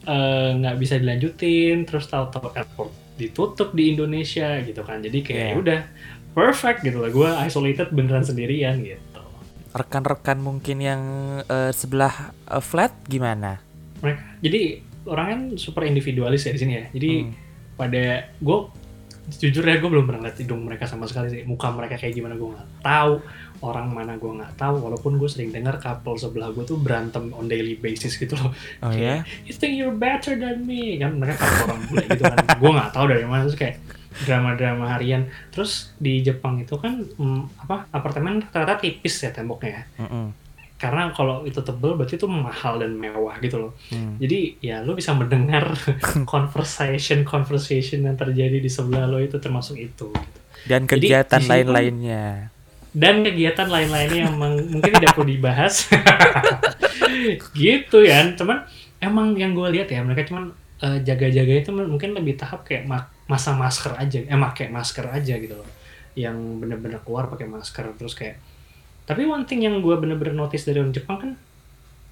eh, 0.00 0.50
nggak 0.56 0.76
bisa 0.78 0.94
dilanjutin 0.96 1.84
terus 1.84 2.06
tahu-tahu 2.06 2.56
airport 2.56 2.90
ditutup 3.14 3.70
di 3.70 3.92
Indonesia 3.92 4.56
gitu 4.60 4.80
kan. 4.80 4.98
Jadi 4.98 5.18
kayak 5.20 5.36
Iya. 5.36 5.52
ya 5.52 5.58
udah 5.58 5.80
perfect 6.30 6.78
gitu 6.80 6.98
lah. 6.98 7.10
Gue 7.10 7.28
isolated 7.44 7.90
beneran 7.90 8.24
sendirian 8.24 8.80
gitu. 8.80 9.22
Rekan-rekan 9.70 10.40
mungkin 10.40 10.80
yang 10.80 11.02
eh, 11.44 11.70
sebelah 11.70 12.14
eh, 12.32 12.62
flat 12.62 12.96
gimana? 13.04 13.60
Mereka 14.00 14.40
jadi 14.40 14.60
orang 15.04 15.26
kan 15.28 15.40
super 15.56 15.82
individualis 15.84 16.46
ya 16.46 16.52
di 16.54 16.60
sini 16.60 16.72
ya. 16.74 16.84
Jadi 16.90 17.12
Hmm. 17.20 17.32
pada 17.76 18.04
gue 18.34 18.58
jujur 19.30 19.62
ya 19.62 19.78
gue 19.78 19.86
belum 19.86 20.04
pernah 20.04 20.26
lihat 20.26 20.36
hidung 20.36 20.64
mereka 20.64 20.84
sama 20.84 21.06
sekali 21.06 21.30
sih 21.30 21.42
muka 21.44 21.70
mereka 21.70 21.94
kayak 21.94 22.12
gimana 22.12 22.34
gue 22.34 22.50
nggak 22.50 22.82
tahu 22.82 23.22
orang 23.62 23.88
mana 23.88 24.14
gue 24.14 24.28
nggak 24.30 24.54
tahu 24.54 24.80
walaupun 24.80 25.14
gue 25.14 25.26
sering 25.26 25.48
dengar 25.48 25.76
couple 25.76 26.14
sebelah 26.14 26.48
gue 26.48 26.62
tuh 26.62 26.76
berantem 26.76 27.28
on 27.30 27.44
daily 27.44 27.74
basis 27.74 28.14
gitu 28.14 28.32
loh 28.34 28.52
Oh 28.80 28.88
ya? 28.90 29.20
you 29.42 29.52
think 29.52 29.74
you're 29.74 29.92
better 29.92 30.34
than 30.34 30.62
me 30.62 30.96
kan 30.96 31.12
mereka 31.12 31.38
couple 31.38 31.68
orang 31.68 31.80
bule 31.84 32.04
gitu 32.06 32.22
kan 32.22 32.38
gue 32.60 32.70
nggak 32.70 32.90
tahu 32.90 33.04
dari 33.06 33.22
mana 33.22 33.44
terus 33.44 33.56
kayak 33.56 33.76
drama-drama 34.20 34.84
harian 34.90 35.22
terus 35.48 35.72
di 35.96 36.20
Jepang 36.20 36.58
itu 36.58 36.74
kan 36.74 37.04
mm, 37.06 37.60
apa 37.60 37.86
apartemen 37.90 38.42
rata-rata 38.42 38.76
tipis 38.78 39.16
ya 39.18 39.30
temboknya 39.30 39.70
ya 39.70 39.82
Mm-mm. 40.00 40.26
karena 40.76 41.08
kalau 41.10 41.44
itu 41.44 41.60
tebel 41.60 41.94
berarti 41.94 42.14
itu 42.14 42.26
mahal 42.26 42.76
dan 42.76 42.92
mewah 42.92 43.36
gitu 43.38 43.56
loh 43.58 43.72
Hmm. 43.88 44.16
jadi 44.16 44.38
ya 44.58 44.76
lu 44.80 44.92
bisa 44.92 45.12
mendengar 45.12 45.72
conversation 46.26 47.22
conversation 47.22 48.02
yang 48.02 48.14
terjadi 48.14 48.56
di 48.56 48.68
sebelah 48.68 49.04
lo 49.04 49.18
itu 49.18 49.36
termasuk 49.36 49.76
itu. 49.76 50.08
gitu. 50.08 50.38
Dan 50.60 50.84
kegiatan 50.84 51.26
kan- 51.36 51.48
lain-lainnya. 51.48 52.49
Dan 52.90 53.22
kegiatan 53.22 53.70
lain-lainnya 53.70 54.26
yang 54.26 54.34
mungkin 54.36 54.92
tidak 54.98 55.14
perlu 55.14 55.30
dibahas. 55.30 55.86
gitu 57.54 58.02
ya. 58.02 58.26
Cuman 58.34 58.66
emang 58.98 59.34
yang 59.38 59.54
gue 59.54 59.68
lihat 59.78 59.88
ya 59.90 60.02
mereka 60.02 60.26
cuman 60.26 60.50
eh, 60.82 60.98
jaga-jaga 61.06 61.54
itu 61.62 61.70
mungkin 61.72 62.16
lebih 62.16 62.36
tahap 62.40 62.66
kayak 62.66 62.84
ma- 62.86 63.08
masang 63.30 63.56
masker 63.56 63.94
aja, 63.94 64.26
eh 64.26 64.38
pakai 64.38 64.68
masker 64.68 65.06
aja 65.06 65.34
gitu 65.38 65.54
loh. 65.54 65.68
Yang 66.18 66.36
bener-bener 66.58 66.98
keluar 67.06 67.30
pakai 67.30 67.46
masker 67.46 67.94
terus 67.94 68.18
kayak. 68.18 68.42
Tapi 69.06 69.26
one 69.26 69.46
thing 69.46 69.62
yang 69.66 69.78
gue 69.82 69.94
bener-bener 69.94 70.34
notice 70.34 70.66
dari 70.66 70.78
orang 70.82 70.94
Jepang 70.94 71.18
kan 71.18 71.30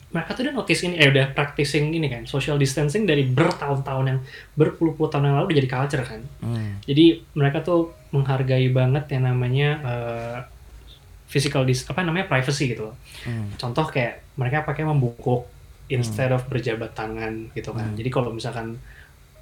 mereka 0.09 0.33
tuh 0.33 0.49
udah 0.49 0.55
notice 0.57 0.81
ini, 0.88 0.97
eh 0.97 1.12
udah 1.12 1.37
practicing 1.37 1.93
ini 1.93 2.09
kan, 2.09 2.25
social 2.25 2.57
distancing 2.57 3.05
dari 3.05 3.29
bertahun-tahun 3.29 4.05
yang 4.09 4.21
berpuluh-puluh 4.57 5.12
tahun 5.12 5.29
yang 5.29 5.37
lalu 5.37 5.47
udah 5.53 5.59
jadi 5.61 5.69
culture 5.69 6.05
kan. 6.09 6.21
Hmm. 6.41 6.81
Jadi 6.88 7.29
mereka 7.37 7.61
tuh 7.61 7.93
menghargai 8.09 8.73
banget 8.73 9.05
yang 9.12 9.29
namanya 9.29 9.69
eh, 9.85 10.38
physical 11.29 11.62
dis 11.69 11.85
apa 11.85 12.01
namanya 12.01 12.27
privacy 12.27 12.73
gitu 12.73 12.91
loh. 12.91 12.97
Hmm. 13.29 13.53
Contoh 13.61 13.85
kayak 13.87 14.35
mereka 14.41 14.64
pakai 14.64 14.88
membungkuk 14.88 15.45
instead 15.93 16.33
of 16.33 16.45
berjabat 16.49 16.97
tangan 16.97 17.53
gitu 17.53 17.77
kan. 17.77 17.93
Hmm. 17.93 17.97
Jadi 18.01 18.09
kalau 18.09 18.33
misalkan 18.33 18.81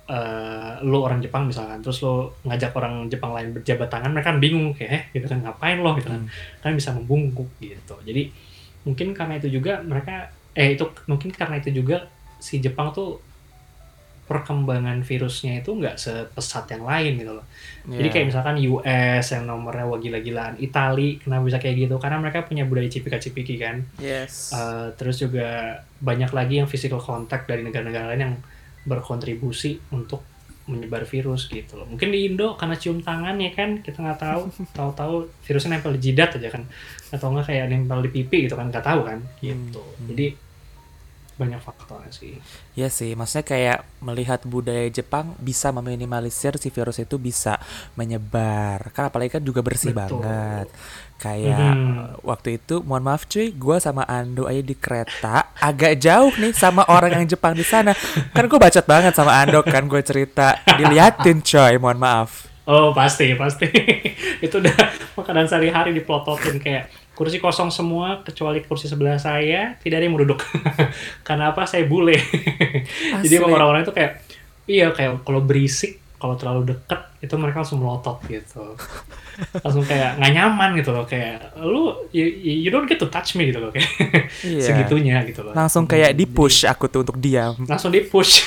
eh 0.07 0.75
lo 0.87 1.03
orang 1.03 1.19
Jepang 1.19 1.51
misalkan 1.51 1.83
terus 1.83 1.99
lo 2.07 2.39
ngajak 2.47 2.71
orang 2.79 3.11
Jepang 3.11 3.35
lain 3.35 3.51
berjabat 3.51 3.91
tangan 3.91 4.15
mereka 4.15 4.31
kan 4.31 4.39
bingung 4.39 4.71
kayak 4.71 4.91
eh 4.91 5.03
gitu 5.19 5.27
kan 5.27 5.43
ngapain 5.43 5.83
lo 5.83 5.95
gitu 5.99 6.11
kan. 6.11 6.27
Kan 6.63 6.73
bisa 6.79 6.95
membungkuk 6.95 7.51
gitu. 7.59 7.99
Jadi 8.03 8.31
mungkin 8.87 9.15
karena 9.19 9.39
itu 9.39 9.51
juga 9.51 9.83
mereka 9.83 10.31
eh 10.55 10.79
itu 10.79 10.87
mungkin 11.11 11.35
karena 11.35 11.59
itu 11.59 11.75
juga 11.75 12.07
si 12.39 12.63
Jepang 12.63 12.95
tuh 12.95 13.19
perkembangan 14.27 15.07
virusnya 15.07 15.63
itu 15.63 15.71
nggak 15.71 15.97
sepesat 15.97 16.67
yang 16.75 16.83
lain 16.83 17.13
gitu 17.23 17.33
loh. 17.39 17.47
Jadi 17.87 18.09
Ya. 18.11 18.13
kayak 18.13 18.27
misalkan 18.35 18.59
US 18.59 19.27
yang 19.31 19.47
nomornya 19.47 19.87
wah 19.87 20.03
gila-gilaan, 20.03 20.59
Itali 20.59 21.23
kenapa 21.23 21.47
bisa 21.47 21.59
kayak 21.63 21.87
gitu? 21.87 21.95
Karena 22.03 22.19
mereka 22.19 22.43
punya 22.43 22.67
budaya 22.67 22.91
cipika-cipiki 22.91 23.55
kan. 23.57 23.87
Yes. 24.03 24.51
Eh, 24.51 24.91
terus 24.99 25.23
juga 25.23 25.79
banyak 26.03 26.35
lagi 26.35 26.59
yang 26.59 26.67
physical 26.67 26.99
contact 26.99 27.47
dari 27.47 27.63
negara-negara 27.63 28.11
lain 28.13 28.23
yang 28.27 28.35
berkontribusi 28.87 29.79
untuk 29.91 30.23
menyebar 30.67 31.07
virus 31.07 31.47
gitu 31.47 31.79
loh. 31.79 31.87
Mungkin 31.87 32.11
di 32.11 32.27
Indo 32.27 32.59
karena 32.59 32.75
cium 32.75 32.99
tangan 32.99 33.39
ya 33.39 33.55
kan 33.55 33.79
kita 33.87 34.03
nggak 34.03 34.19
tahu, 34.19 34.41
tahu-tahu 34.79 35.15
virusnya 35.47 35.79
nempel 35.79 35.95
di 35.95 36.11
jidat 36.11 36.35
aja 36.43 36.51
kan, 36.51 36.67
atau 37.15 37.31
nggak 37.31 37.47
kayak 37.47 37.71
nempel 37.71 38.03
di 38.03 38.11
pipi 38.11 38.51
gitu 38.51 38.59
kan 38.59 38.67
nggak 38.75 38.83
tahu 38.83 39.07
kan, 39.07 39.23
gitu. 39.39 39.79
Hmm. 39.79 40.07
Jadi 40.11 40.27
banyak 41.37 41.61
faktornya 41.61 42.09
sih. 42.09 42.41
Ya 42.73 42.89
sih, 42.89 43.13
maksudnya 43.13 43.45
kayak 43.45 43.79
melihat 44.01 44.41
budaya 44.49 44.89
Jepang 44.89 45.37
bisa 45.37 45.69
meminimalisir 45.69 46.57
si 46.57 46.73
virus 46.73 46.97
itu 46.97 47.21
bisa 47.21 47.61
menyebar. 47.93 48.89
Kan 48.97 49.13
apalagi 49.13 49.37
kan 49.37 49.45
juga 49.45 49.61
bersih 49.61 49.93
Betul. 49.93 50.25
banget. 50.25 50.67
Kayak 51.21 51.61
eh, 51.61 52.05
waktu 52.25 52.49
itu, 52.57 52.81
mohon 52.85 53.05
maaf 53.05 53.29
cuy, 53.29 53.53
gue 53.53 53.77
sama 53.81 54.09
Ando 54.09 54.49
aja 54.49 54.65
di 54.65 54.77
kereta 54.77 55.53
agak 55.61 56.01
jauh 56.01 56.33
nih 56.41 56.57
sama 56.57 56.89
orang 56.89 57.21
yang 57.21 57.29
Jepang 57.29 57.53
di 57.53 57.65
sana. 57.65 57.93
Kan 58.33 58.49
gue 58.49 58.59
bacot 58.61 58.85
banget 58.89 59.13
sama 59.13 59.37
Ando 59.37 59.61
kan 59.61 59.85
gue 59.85 60.01
cerita 60.01 60.57
diliatin 60.65 61.45
coy, 61.45 61.77
mohon 61.77 62.01
maaf. 62.01 62.49
Oh 62.67 62.91
pasti 62.91 63.31
pasti 63.39 63.71
itu 64.45 64.55
udah 64.59 64.75
makanan 65.15 65.47
sehari-hari 65.47 65.95
diplototin 65.95 66.59
kayak 66.59 66.91
kursi 67.17 67.41
kosong 67.41 67.73
semua 67.73 68.21
kecuali 68.21 68.61
kursi 68.61 68.87
sebelah 68.87 69.17
saya 69.17 69.81
tidak 69.81 69.97
ada 69.99 70.05
yang 70.05 70.13
mau 70.13 70.21
duduk 70.21 70.45
karena 71.27 71.51
apa? 71.51 71.65
Saya 71.65 71.89
bule. 71.89 72.15
Jadi 73.25 73.35
orang-orang 73.41 73.83
itu 73.83 73.93
kayak 73.97 74.13
iya 74.69 74.93
kayak 74.93 75.25
kalau 75.25 75.41
berisik 75.41 76.05
kalau 76.17 76.37
terlalu 76.37 76.77
deket 76.77 77.01
itu 77.25 77.35
mereka 77.37 77.65
langsung 77.65 77.81
melotot 77.81 78.21
gitu. 78.29 78.77
Langsung 79.65 79.85
kayak 79.85 80.17
nggak 80.17 80.33
nyaman 80.33 80.71
gitu 80.81 80.89
loh. 80.97 81.05
Kayak 81.05 81.53
lu 81.61 81.93
you, 82.09 82.25
you 82.65 82.73
don't 82.73 82.89
get 82.89 82.97
to 82.97 83.09
touch 83.13 83.37
me 83.37 83.53
gitu 83.53 83.61
loh. 83.61 83.69
Kayak 83.69 83.89
Iya. 84.41 84.65
segitunya 84.65 85.21
gitu 85.29 85.45
loh. 85.45 85.53
Langsung 85.53 85.85
kayak 85.85 86.17
di 86.17 86.25
push 86.25 86.65
aku 86.65 86.89
tuh 86.89 87.05
untuk 87.05 87.21
diam. 87.21 87.53
langsung 87.69 87.93
di 87.93 88.01
push. 88.01 88.45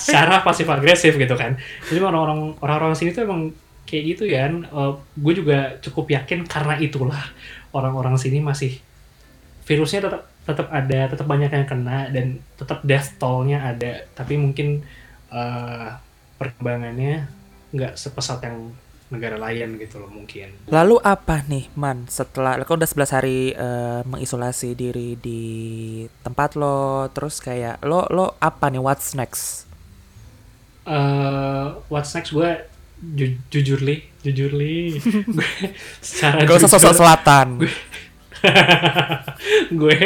Secara 0.00 0.40
pasif 0.40 0.64
agresif 0.72 1.20
gitu 1.20 1.36
kan. 1.36 1.56
Jadi 1.88 2.00
orang-orang 2.00 2.56
orang-orang 2.64 2.96
sini 2.96 3.12
tuh 3.12 3.28
emang 3.28 3.52
kayak 3.84 4.04
gitu 4.16 4.24
ya 4.30 4.46
gue 4.94 5.32
juga 5.34 5.76
cukup 5.82 6.14
yakin 6.14 6.46
karena 6.46 6.78
itulah 6.78 7.18
orang-orang 7.76 8.16
sini 8.18 8.42
masih 8.42 8.78
virusnya 9.66 10.06
tetap 10.10 10.22
tetap 10.48 10.66
ada 10.72 11.00
tetap 11.12 11.26
banyak 11.28 11.50
yang 11.52 11.66
kena 11.68 12.10
dan 12.10 12.42
tetap 12.58 12.82
death 12.82 13.14
toll-nya 13.22 13.62
ada 13.70 14.02
tapi 14.16 14.34
mungkin 14.34 14.82
eh, 15.30 15.88
perkembangannya 16.40 17.28
nggak 17.70 17.94
sepesat 17.94 18.42
yang 18.42 18.74
negara 19.10 19.34
lain 19.38 19.74
gitu 19.78 19.98
loh 19.98 20.06
mungkin 20.06 20.54
Lalu 20.70 21.02
apa 21.02 21.42
nih, 21.50 21.66
Man? 21.74 22.06
Setelah 22.06 22.62
kan 22.62 22.78
udah 22.78 22.86
11 22.86 23.10
hari 23.18 23.38
eh, 23.58 24.00
mengisolasi 24.06 24.78
diri 24.78 25.18
di 25.18 25.42
tempat 26.22 26.54
lo, 26.54 27.10
terus 27.10 27.42
kayak 27.42 27.82
lo 27.82 28.06
lo 28.06 28.38
apa 28.38 28.70
nih? 28.70 28.78
What's 28.78 29.18
next? 29.18 29.70
eh 30.90 31.66
what's 31.92 32.10
next 32.16 32.32
gue 32.32 32.50
ju- 33.00 33.40
jujur 33.48 33.80
li 33.80 33.96
jujur 34.20 34.52
li 34.52 35.00
gue 35.36 35.48
secara 35.98 36.42
Gak 36.42 36.56
usah 36.56 36.68
jujur- 36.68 36.72
sosok 36.76 36.92
selatan. 36.94 37.46
gue 39.72 39.98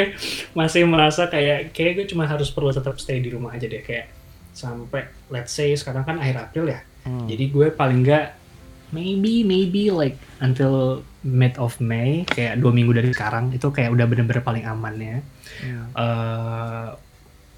masih 0.52 0.82
merasa 0.84 1.26
kayak 1.26 1.70
kayak 1.70 1.92
gue 1.96 2.06
cuma 2.06 2.24
harus 2.24 2.48
perlu 2.48 2.70
tetap 2.70 2.96
stay 2.96 3.18
di 3.18 3.28
rumah 3.28 3.52
aja 3.52 3.64
deh 3.64 3.80
kayak 3.80 4.10
sampai 4.50 5.02
let's 5.28 5.50
say 5.50 5.70
sekarang 5.72 6.02
kan 6.02 6.18
akhir 6.18 6.38
April 6.44 6.68
ya 6.68 6.80
Hmm. 7.04 7.28
jadi 7.28 7.44
gue 7.46 7.68
paling 7.68 8.00
nggak 8.00 8.26
maybe 8.90 9.44
maybe 9.44 9.92
like 9.92 10.16
until 10.40 11.04
mid 11.20 11.52
of 11.54 11.76
May 11.76 12.24
kayak 12.24 12.56
dua 12.56 12.72
minggu 12.72 12.90
dari 12.92 13.12
sekarang 13.12 13.52
itu 13.52 13.68
kayak 13.68 13.92
udah 13.92 14.06
bener-bener 14.06 14.40
paling 14.40 14.64
aman 14.64 14.94
ya 14.96 15.18
Hmm. 15.54 15.84
Eh, 15.92 16.86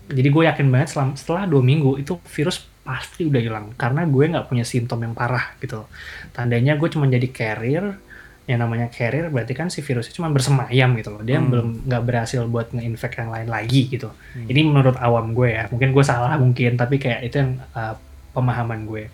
jadi 0.09 0.29
gue 0.29 0.43
yakin 0.45 0.67
banget 0.67 0.89
setelah, 0.89 1.09
setelah 1.15 1.43
dua 1.47 1.63
minggu 1.63 1.95
itu 1.97 2.19
virus 2.27 2.67
pasti 2.87 3.27
udah 3.27 3.43
hilang. 3.43 3.67
Karena 3.75 4.07
gue 4.07 4.25
nggak 4.31 4.47
punya 4.47 4.63
simptom 4.63 5.03
yang 5.03 5.13
parah 5.13 5.59
gitu. 5.59 5.85
Tandanya 6.31 6.79
gue 6.79 6.89
cuma 6.89 7.11
jadi 7.11 7.27
carrier 7.29 7.99
yang 8.47 8.63
namanya 8.63 8.87
carrier 8.87 9.27
berarti 9.27 9.59
kan 9.59 9.67
si 9.75 9.83
virusnya 9.83 10.15
cuma 10.15 10.31
bersemayam 10.31 10.95
gitu 10.95 11.11
loh. 11.11 11.23
Dia 11.27 11.43
Hmm. 11.43 11.51
belum 11.51 11.69
nggak 11.91 12.03
berhasil 12.07 12.47
buat 12.47 12.71
nge-infect 12.71 13.19
yang 13.19 13.31
lain 13.35 13.49
lagi 13.51 13.91
gitu. 13.91 14.15
Ini 14.39 14.61
menurut 14.63 14.95
awam 15.03 15.35
gue 15.35 15.51
ya. 15.51 15.67
Mungkin 15.67 15.91
gue 15.91 16.05
salah 16.07 16.39
mungkin 16.39 16.79
tapi 16.79 17.03
kayak 17.03 17.27
itu 17.27 17.43
yang 17.43 17.59
uh, 17.75 17.99
pemahaman 18.31 18.85
gue. 18.85 19.09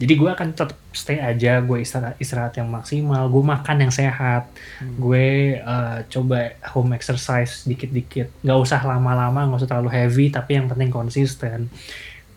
Jadi 0.00 0.12
gue 0.16 0.30
akan 0.30 0.54
tetap 0.56 0.78
stay 0.96 1.20
aja 1.20 1.60
gue 1.60 1.82
istirahat 1.82 2.16
istirahat 2.16 2.54
yang 2.56 2.70
maksimal 2.72 3.28
gue 3.28 3.42
makan 3.44 3.76
yang 3.84 3.92
sehat. 3.92 4.48
Gue 4.96 5.58
uh, 5.60 6.00
coba 6.08 6.56
home 6.72 6.96
exercise 6.96 7.68
dikit-dikit. 7.68 8.32
Nggak 8.40 8.58
usah 8.64 8.80
lama-lama 8.80 9.44
nggak 9.44 9.60
usah 9.60 9.68
terlalu 9.68 9.90
heavy 9.92 10.32
tapi 10.32 10.56
yang 10.56 10.72
penting 10.72 10.88
konsisten 10.88 11.68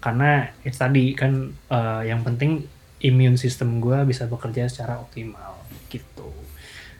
karena 0.03 0.51
itu 0.67 0.75
tadi 0.75 1.15
kan 1.15 1.55
uh, 1.71 2.03
yang 2.03 2.19
penting 2.27 2.67
immune 2.99 3.39
system 3.39 3.79
gue 3.79 4.03
bisa 4.03 4.27
bekerja 4.27 4.67
secara 4.67 4.99
optimal 4.99 5.63
gitu 5.87 6.43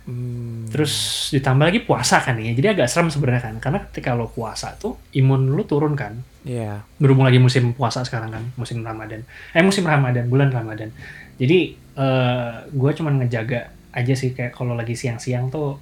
Hmm. 0.03 0.67
Terus 0.67 1.31
ditambah 1.31 1.63
lagi 1.63 1.79
puasa 1.87 2.19
kan 2.19 2.35
ya. 2.35 2.51
Jadi 2.51 2.75
agak 2.75 2.87
serem 2.91 3.07
sebenarnya 3.07 3.51
kan. 3.51 3.55
Karena 3.63 3.79
ketika 3.87 4.11
lo 4.11 4.27
puasa 4.27 4.75
tuh 4.75 4.99
imun 5.15 5.55
lu 5.55 5.63
turun 5.63 5.95
kan. 5.95 6.19
Iya. 6.43 6.83
Berhubung 6.99 7.23
lagi 7.23 7.39
musim 7.39 7.71
puasa 7.71 8.03
sekarang 8.03 8.35
kan, 8.35 8.43
musim 8.59 8.83
Ramadan. 8.83 9.23
Eh 9.55 9.63
musim 9.63 9.87
Ramadan, 9.87 10.27
bulan 10.27 10.51
Ramadan. 10.51 10.91
Jadi 11.39 11.79
eh 11.79 12.55
gue 12.67 12.91
cuman 12.99 13.23
ngejaga 13.23 13.71
aja 13.93 14.13
sih 14.17 14.33
kayak 14.35 14.51
kalau 14.57 14.73
lagi 14.73 14.97
siang-siang 14.97 15.53
tuh 15.53 15.77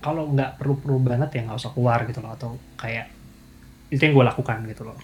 kalau 0.00 0.32
nggak 0.32 0.56
perlu-perlu 0.56 1.02
banget 1.02 1.28
ya 1.36 1.40
nggak 1.44 1.60
usah 1.60 1.74
keluar 1.76 2.06
gitu 2.08 2.22
loh 2.24 2.32
atau 2.32 2.56
kayak 2.80 3.12
itu 3.92 4.00
yang 4.00 4.14
gue 4.16 4.24
lakukan 4.24 4.58
gitu 4.72 4.88
loh. 4.88 4.96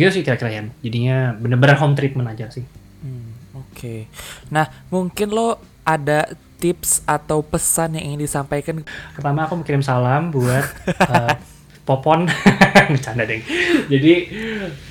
Gitu 0.00 0.10
sih 0.16 0.22
kira-kira 0.24 0.48
ya. 0.48 0.62
Jadinya 0.80 1.36
bener-bener 1.36 1.76
home 1.76 1.92
treatment 1.92 2.32
aja 2.32 2.48
sih. 2.48 2.64
Hmm, 3.04 3.36
Oke. 3.60 4.08
Nah, 4.48 4.64
mungkin 4.88 5.28
lo 5.28 5.60
ada 5.84 6.32
tips 6.60 7.04
atau 7.08 7.40
pesan 7.40 7.96
yang 7.96 8.12
ingin 8.12 8.28
disampaikan 8.28 8.84
Pertama 9.16 9.48
aku 9.48 9.64
kirim 9.64 9.80
salam 9.80 10.28
buat 10.28 10.64
eh, 11.16 11.36
Popon, 11.84 12.28
bercanda 12.92 13.24
deng. 13.24 13.44
Jadi 13.88 14.14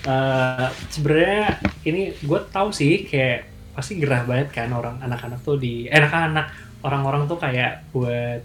eh, 0.06 0.68
sebenarnya 0.90 1.62
ini 1.86 2.14
gue 2.18 2.40
tahu 2.50 2.70
sih 2.74 3.06
kayak 3.06 3.50
pasti 3.78 3.96
gerah 3.96 4.28
banget 4.28 4.52
kan 4.52 4.70
orang 4.76 5.00
anak-anak 5.00 5.40
tuh 5.40 5.56
di 5.56 5.88
eh, 5.88 5.96
anak-anak 5.96 6.52
orang-orang 6.84 7.30
tuh 7.30 7.40
kayak 7.40 7.88
buat 7.96 8.42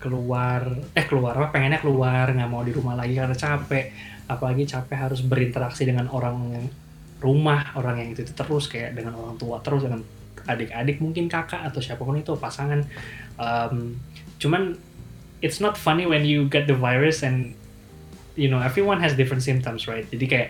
keluar 0.00 0.64
eh 0.96 1.04
keluar 1.04 1.36
apa 1.36 1.52
pengennya 1.52 1.82
keluar 1.82 2.32
nggak 2.32 2.48
mau 2.48 2.64
di 2.64 2.72
rumah 2.72 2.96
lagi 2.96 3.18
karena 3.18 3.36
capek 3.36 3.92
apalagi 4.30 4.62
capek 4.62 5.10
harus 5.10 5.26
berinteraksi 5.26 5.82
dengan 5.82 6.06
orang 6.14 6.70
rumah 7.18 7.74
orang 7.74 8.00
yang 8.00 8.08
itu, 8.14 8.22
itu 8.22 8.32
terus 8.32 8.70
kayak 8.70 8.94
dengan 8.94 9.18
orang 9.18 9.34
tua 9.36 9.58
terus 9.60 9.84
dengan 9.84 10.00
adik-adik 10.46 11.02
mungkin 11.04 11.28
kakak 11.28 11.60
atau 11.68 11.82
siapa 11.82 12.00
pun 12.00 12.16
itu 12.16 12.32
pasangan. 12.38 12.80
Um, 13.36 14.00
cuman 14.40 14.78
it's 15.44 15.58
not 15.60 15.76
funny 15.76 16.08
when 16.08 16.24
you 16.24 16.48
get 16.48 16.64
the 16.64 16.76
virus 16.78 17.20
and 17.20 17.52
you 18.38 18.48
know 18.48 18.62
everyone 18.62 19.02
has 19.02 19.12
different 19.18 19.44
symptoms 19.44 19.84
right? 19.90 20.08
Jadi 20.08 20.24
kayak 20.24 20.48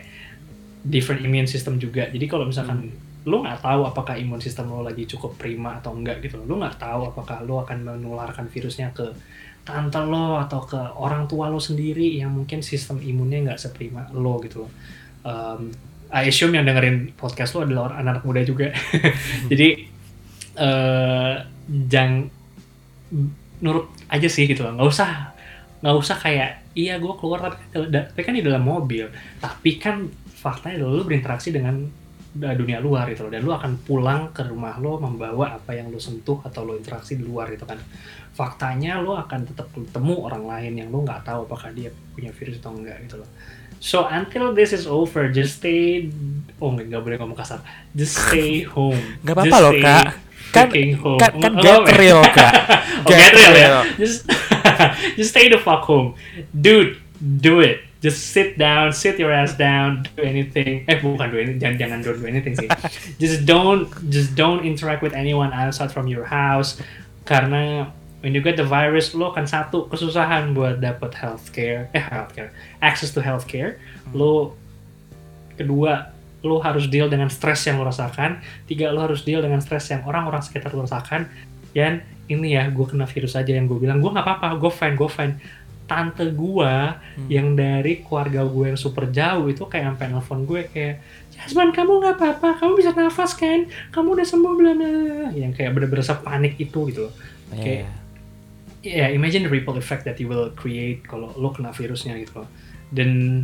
different 0.85 1.25
immune 1.25 1.49
system 1.49 1.81
juga. 1.81 2.07
Jadi 2.07 2.25
kalau 2.29 2.47
misalkan 2.47 2.93
lo 3.21 3.45
nggak 3.45 3.61
tahu 3.61 3.85
apakah 3.85 4.17
imun 4.17 4.41
sistem 4.41 4.73
lo 4.73 4.81
lagi 4.81 5.05
cukup 5.05 5.37
prima 5.37 5.77
atau 5.77 5.93
enggak 5.93 6.25
gitu 6.25 6.41
lo 6.41 6.57
nggak 6.57 6.81
tahu 6.81 7.13
apakah 7.13 7.45
lo 7.45 7.61
akan 7.61 7.85
menularkan 7.85 8.49
virusnya 8.49 8.89
ke 8.97 9.13
tante 9.61 10.01
lo 10.01 10.41
atau 10.41 10.65
ke 10.65 10.79
orang 10.97 11.29
tua 11.29 11.47
lo 11.47 11.61
sendiri 11.61 12.17
yang 12.17 12.33
mungkin 12.33 12.65
sistem 12.65 12.97
imunnya 12.97 13.51
nggak 13.51 13.59
seprima 13.61 14.09
lo 14.13 14.41
gitu. 14.41 14.65
Um, 15.21 15.69
I 16.11 16.27
assume 16.27 16.57
yang 16.59 16.67
dengerin 16.67 17.15
podcast 17.15 17.55
lo 17.55 17.63
adalah 17.63 17.93
orang 17.93 17.99
anak 18.03 18.25
muda 18.25 18.41
juga. 18.43 18.73
Jadi 19.51 19.87
eh 20.51 21.33
jangan 21.87 22.27
nurut 23.61 23.87
aja 24.11 24.27
sih 24.27 24.49
gitu 24.49 24.65
loh. 24.65 24.75
Nggak 24.75 24.89
usah 24.91 25.09
nggak 25.81 25.95
usah 25.97 26.17
kayak 26.19 26.51
iya 26.77 27.01
gue 27.01 27.13
keluar 27.17 27.49
tapi, 27.49 27.89
tapi 27.89 28.21
kan 28.25 28.33
di 28.35 28.43
dalam 28.43 28.65
mobil. 28.65 29.07
Tapi 29.39 29.77
kan 29.77 30.09
faktanya 30.27 30.81
lu 30.81 31.05
berinteraksi 31.05 31.53
dengan 31.53 31.85
uh, 31.85 32.00
dunia 32.33 32.79
luar 32.79 33.11
gitu 33.11 33.27
loh. 33.27 33.31
Dan 33.31 33.43
lu 33.43 33.51
akan 33.51 33.75
pulang 33.81 34.31
ke 34.31 34.43
rumah 34.43 34.79
lo 34.79 34.97
membawa 34.97 35.55
apa 35.55 35.75
yang 35.75 35.91
lu 35.91 35.99
sentuh 35.99 36.39
atau 36.41 36.63
lo 36.63 36.75
interaksi 36.75 37.15
di 37.15 37.23
luar 37.23 37.51
gitu 37.51 37.67
kan. 37.67 37.75
Faktanya 38.31 39.03
lo 39.03 39.19
akan 39.19 39.43
tetap 39.43 39.67
ketemu 39.69 40.15
orang 40.23 40.43
lain 40.47 40.73
yang 40.79 40.89
lo 40.89 41.03
nggak 41.03 41.27
tahu 41.27 41.43
apakah 41.43 41.75
dia 41.75 41.91
punya 42.15 42.31
virus 42.31 42.63
atau 42.63 42.71
enggak 42.71 42.97
gitu 43.03 43.19
loh. 43.19 43.27
So 43.81 44.05
until 44.05 44.53
this 44.53 44.71
is 44.71 44.85
over 44.85 45.27
just 45.27 45.59
stay 45.59 46.07
oh 46.57 46.71
nggak 46.71 47.01
boleh 47.01 47.17
ngomong 47.19 47.35
kasar. 47.35 47.59
Just 47.91 48.15
stay 48.15 48.63
home. 48.75 48.99
Nggak 49.21 49.35
apa-apa 49.35 49.57
loh, 49.59 49.73
Kak. 49.75 50.05
Kan- 50.51 50.71
home. 50.99 51.15
kan- 51.15 51.35
kan 51.39 51.51
Oh, 51.55 51.63
get 51.63 51.95
real, 51.95 52.19
Kak. 52.27 52.53
oh, 53.03 53.07
Get 53.07 53.19
get 53.19 53.31
real 53.33 53.51
ya? 53.51 53.55
real. 53.55 53.81
just 53.99 54.27
just 55.19 55.31
stay 55.31 55.47
the 55.47 55.55
fuck 55.57 55.83
home. 55.83 56.15
Dude 56.51 56.95
do 57.19 57.59
it 57.59 57.83
just 58.01 58.33
sit 58.33 58.57
down 58.57 58.89
sit 58.91 59.21
your 59.21 59.29
ass 59.31 59.53
down 59.53 60.03
do 60.17 60.25
anything. 60.25 60.83
Eh 60.89 60.97
bukan 60.97 61.29
do 61.29 61.37
anything 61.37 61.61
jangan 61.61 61.77
jangan 61.77 61.97
don't 62.01 62.19
do 62.19 62.27
anything 62.27 62.57
sih. 62.57 62.67
Just 63.21 63.45
don't 63.45 63.85
just 64.09 64.33
don't 64.33 64.65
interact 64.65 65.05
with 65.05 65.13
anyone 65.13 65.53
outside 65.53 65.93
from 65.93 66.09
your 66.09 66.25
house. 66.25 66.81
Karena 67.29 67.93
when 68.25 68.33
you 68.33 68.41
get 68.41 68.57
the 68.57 68.65
virus 68.65 69.13
lo 69.13 69.29
kan 69.29 69.45
satu 69.45 69.85
kesusahan 69.93 70.57
buat 70.57 70.81
dapat 70.81 71.13
healthcare 71.13 71.93
eh 71.93 72.01
healthcare 72.01 72.49
access 72.81 73.13
to 73.13 73.21
healthcare. 73.21 73.77
Lo 74.17 74.57
kedua 75.53 76.09
lo 76.41 76.57
harus 76.57 76.89
deal 76.89 77.05
dengan 77.05 77.29
stres 77.29 77.61
yang 77.69 77.77
lo 77.77 77.85
rasakan. 77.85 78.41
Tiga 78.65 78.89
lo 78.89 79.05
harus 79.05 79.21
deal 79.21 79.45
dengan 79.45 79.61
stres 79.61 79.93
yang 79.93 80.01
orang-orang 80.09 80.41
sekitar 80.41 80.73
lo 80.73 80.89
rasakan. 80.89 81.29
Dan 81.71 82.01
ini 82.31 82.55
ya 82.55 82.65
gue 82.71 82.85
kena 82.87 83.05
virus 83.05 83.35
aja 83.35 83.51
yang 83.51 83.67
gue 83.67 83.75
bilang 83.75 83.99
gue 83.99 84.07
nggak 84.07 84.23
apa-apa 84.23 84.55
gue 84.55 84.71
fine 84.71 84.95
gue 84.95 85.09
fine 85.11 85.33
tante 85.89 86.23
gue 86.31 86.73
yang 87.27 87.53
dari 87.53 88.01
keluarga 88.05 88.47
gue 88.47 88.73
yang 88.73 88.79
super 88.79 89.11
jauh 89.11 89.47
itu 89.51 89.67
kayak 89.67 89.95
sampai 89.95 90.05
nelfon 90.11 90.41
gue 90.47 90.61
kayak 90.71 90.95
Jasman 91.31 91.73
kamu 91.73 92.05
nggak 92.05 92.15
apa-apa? 92.21 92.61
Kamu 92.61 92.77
bisa 92.77 92.93
nafas 92.93 93.33
kan 93.33 93.65
kamu 93.89 94.19
udah 94.19 94.27
sembuh 94.27 94.53
belum? 94.53 94.77
Yang 95.33 95.51
kayak 95.57 95.71
bener-bener 95.73 96.05
sepanik 96.05 96.53
itu 96.61 96.79
gitu 96.93 97.09
loh. 97.09 97.13
Iya. 97.51 97.89
ya 98.81 99.13
imagine 99.13 99.45
the 99.45 99.51
ripple 99.51 99.77
effect 99.77 100.07
that 100.07 100.17
you 100.17 100.25
will 100.25 100.49
create 100.57 101.05
kalau 101.05 101.29
lo 101.37 101.53
kena 101.53 101.73
virusnya 101.73 102.17
gitu 102.21 102.45
loh. 102.45 102.49
Dan 102.93 103.43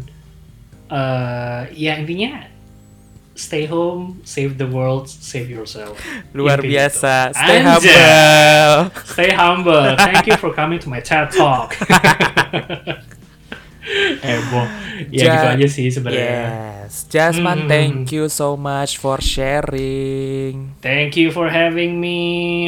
eh 0.87 1.63
ya 1.73 1.99
intinya 1.99 2.56
stay 3.37 3.65
home 3.65 4.19
save 4.25 4.57
the 4.57 4.65
world 4.67 5.07
save 5.09 5.49
yourself 5.49 5.95
Luar 6.33 6.57
biasa. 6.59 7.31
Stay 7.37 7.61
Anjay. 7.61 7.69
humble. 7.69 8.91
stay 9.05 9.31
humble 9.31 9.95
thank 9.95 10.25
you 10.27 10.35
for 10.37 10.51
coming 10.53 10.79
to 10.81 10.89
my 10.89 10.99
TED 10.99 11.31
talk 11.31 11.77
Heboh. 14.25 14.67
Ya 15.07 15.21
Ja- 15.21 15.33
gitu 15.33 15.47
aja 15.53 15.67
sih 15.67 15.87
sebenarnya. 15.87 16.31
Yes. 16.83 17.05
Jasman, 17.05 17.63
Hmm. 17.63 17.69
thank 17.69 18.09
you 18.09 18.25
so 18.25 18.55
much 18.55 18.95
for 18.95 19.19
sharing. 19.19 20.71
Thank 20.79 21.15
you 21.15 21.29
for 21.29 21.47
having 21.47 21.97
me, 21.97 22.17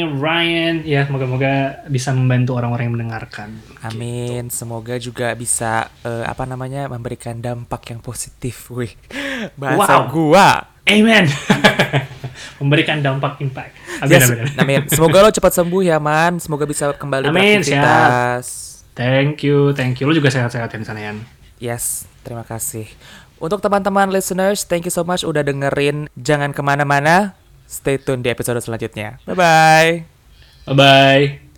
Ryan. 0.04 0.84
Ya, 0.84 1.04
semoga-moga 1.04 1.82
bisa 1.86 2.12
membantu 2.12 2.54
orang-orang 2.54 2.84
yang 2.86 2.96
mendengarkan. 2.96 3.48
Amin. 3.80 4.48
Semoga 4.48 4.94
juga 4.96 5.32
bisa 5.32 5.88
eh, 6.02 6.24
apa 6.24 6.44
namanya 6.44 6.86
memberikan 6.86 7.38
dampak 7.38 7.88
yang 7.88 7.98
positif. 7.98 8.68
Wih, 8.68 8.92
bahasa 9.54 10.04
Wow. 10.04 10.12
gua. 10.12 10.48
Amen. 10.84 11.24
Memberikan 12.60 13.00
dampak 13.00 13.40
impact. 13.40 13.72
Amin, 14.00 14.12
Yes, 14.12 14.24
amin, 14.26 14.38
amin. 14.42 14.56
amin. 14.58 14.80
Semoga 14.86 15.20
lo 15.20 15.30
cepat 15.30 15.52
sembuh 15.54 15.82
ya, 15.82 15.96
Man. 15.96 16.36
Semoga 16.36 16.64
bisa 16.64 16.92
kembali 16.92 17.24
Amin, 17.26 17.60
beraktivitas. 17.60 18.46
Thank 18.92 19.44
you, 19.44 19.72
thank 19.72 19.96
you. 19.96 20.04
Lu 20.04 20.12
juga 20.12 20.28
sehat-sehat 20.28 20.68
ya 20.68 20.76
di 20.76 20.84
sana, 20.84 21.00
Yan. 21.00 21.39
Yes, 21.60 22.08
terima 22.24 22.42
kasih. 22.42 22.88
Untuk 23.36 23.60
teman-teman 23.60 24.08
listeners, 24.08 24.64
thank 24.64 24.88
you 24.88 24.92
so 24.92 25.04
much 25.04 25.22
udah 25.22 25.44
dengerin. 25.44 26.08
Jangan 26.16 26.56
ke 26.56 26.60
mana-mana, 26.64 27.36
stay 27.68 28.00
tune 28.00 28.24
di 28.24 28.32
episode 28.32 28.60
selanjutnya. 28.64 29.20
Bye-bye. 29.28 30.04
Bye-bye. 30.68 31.49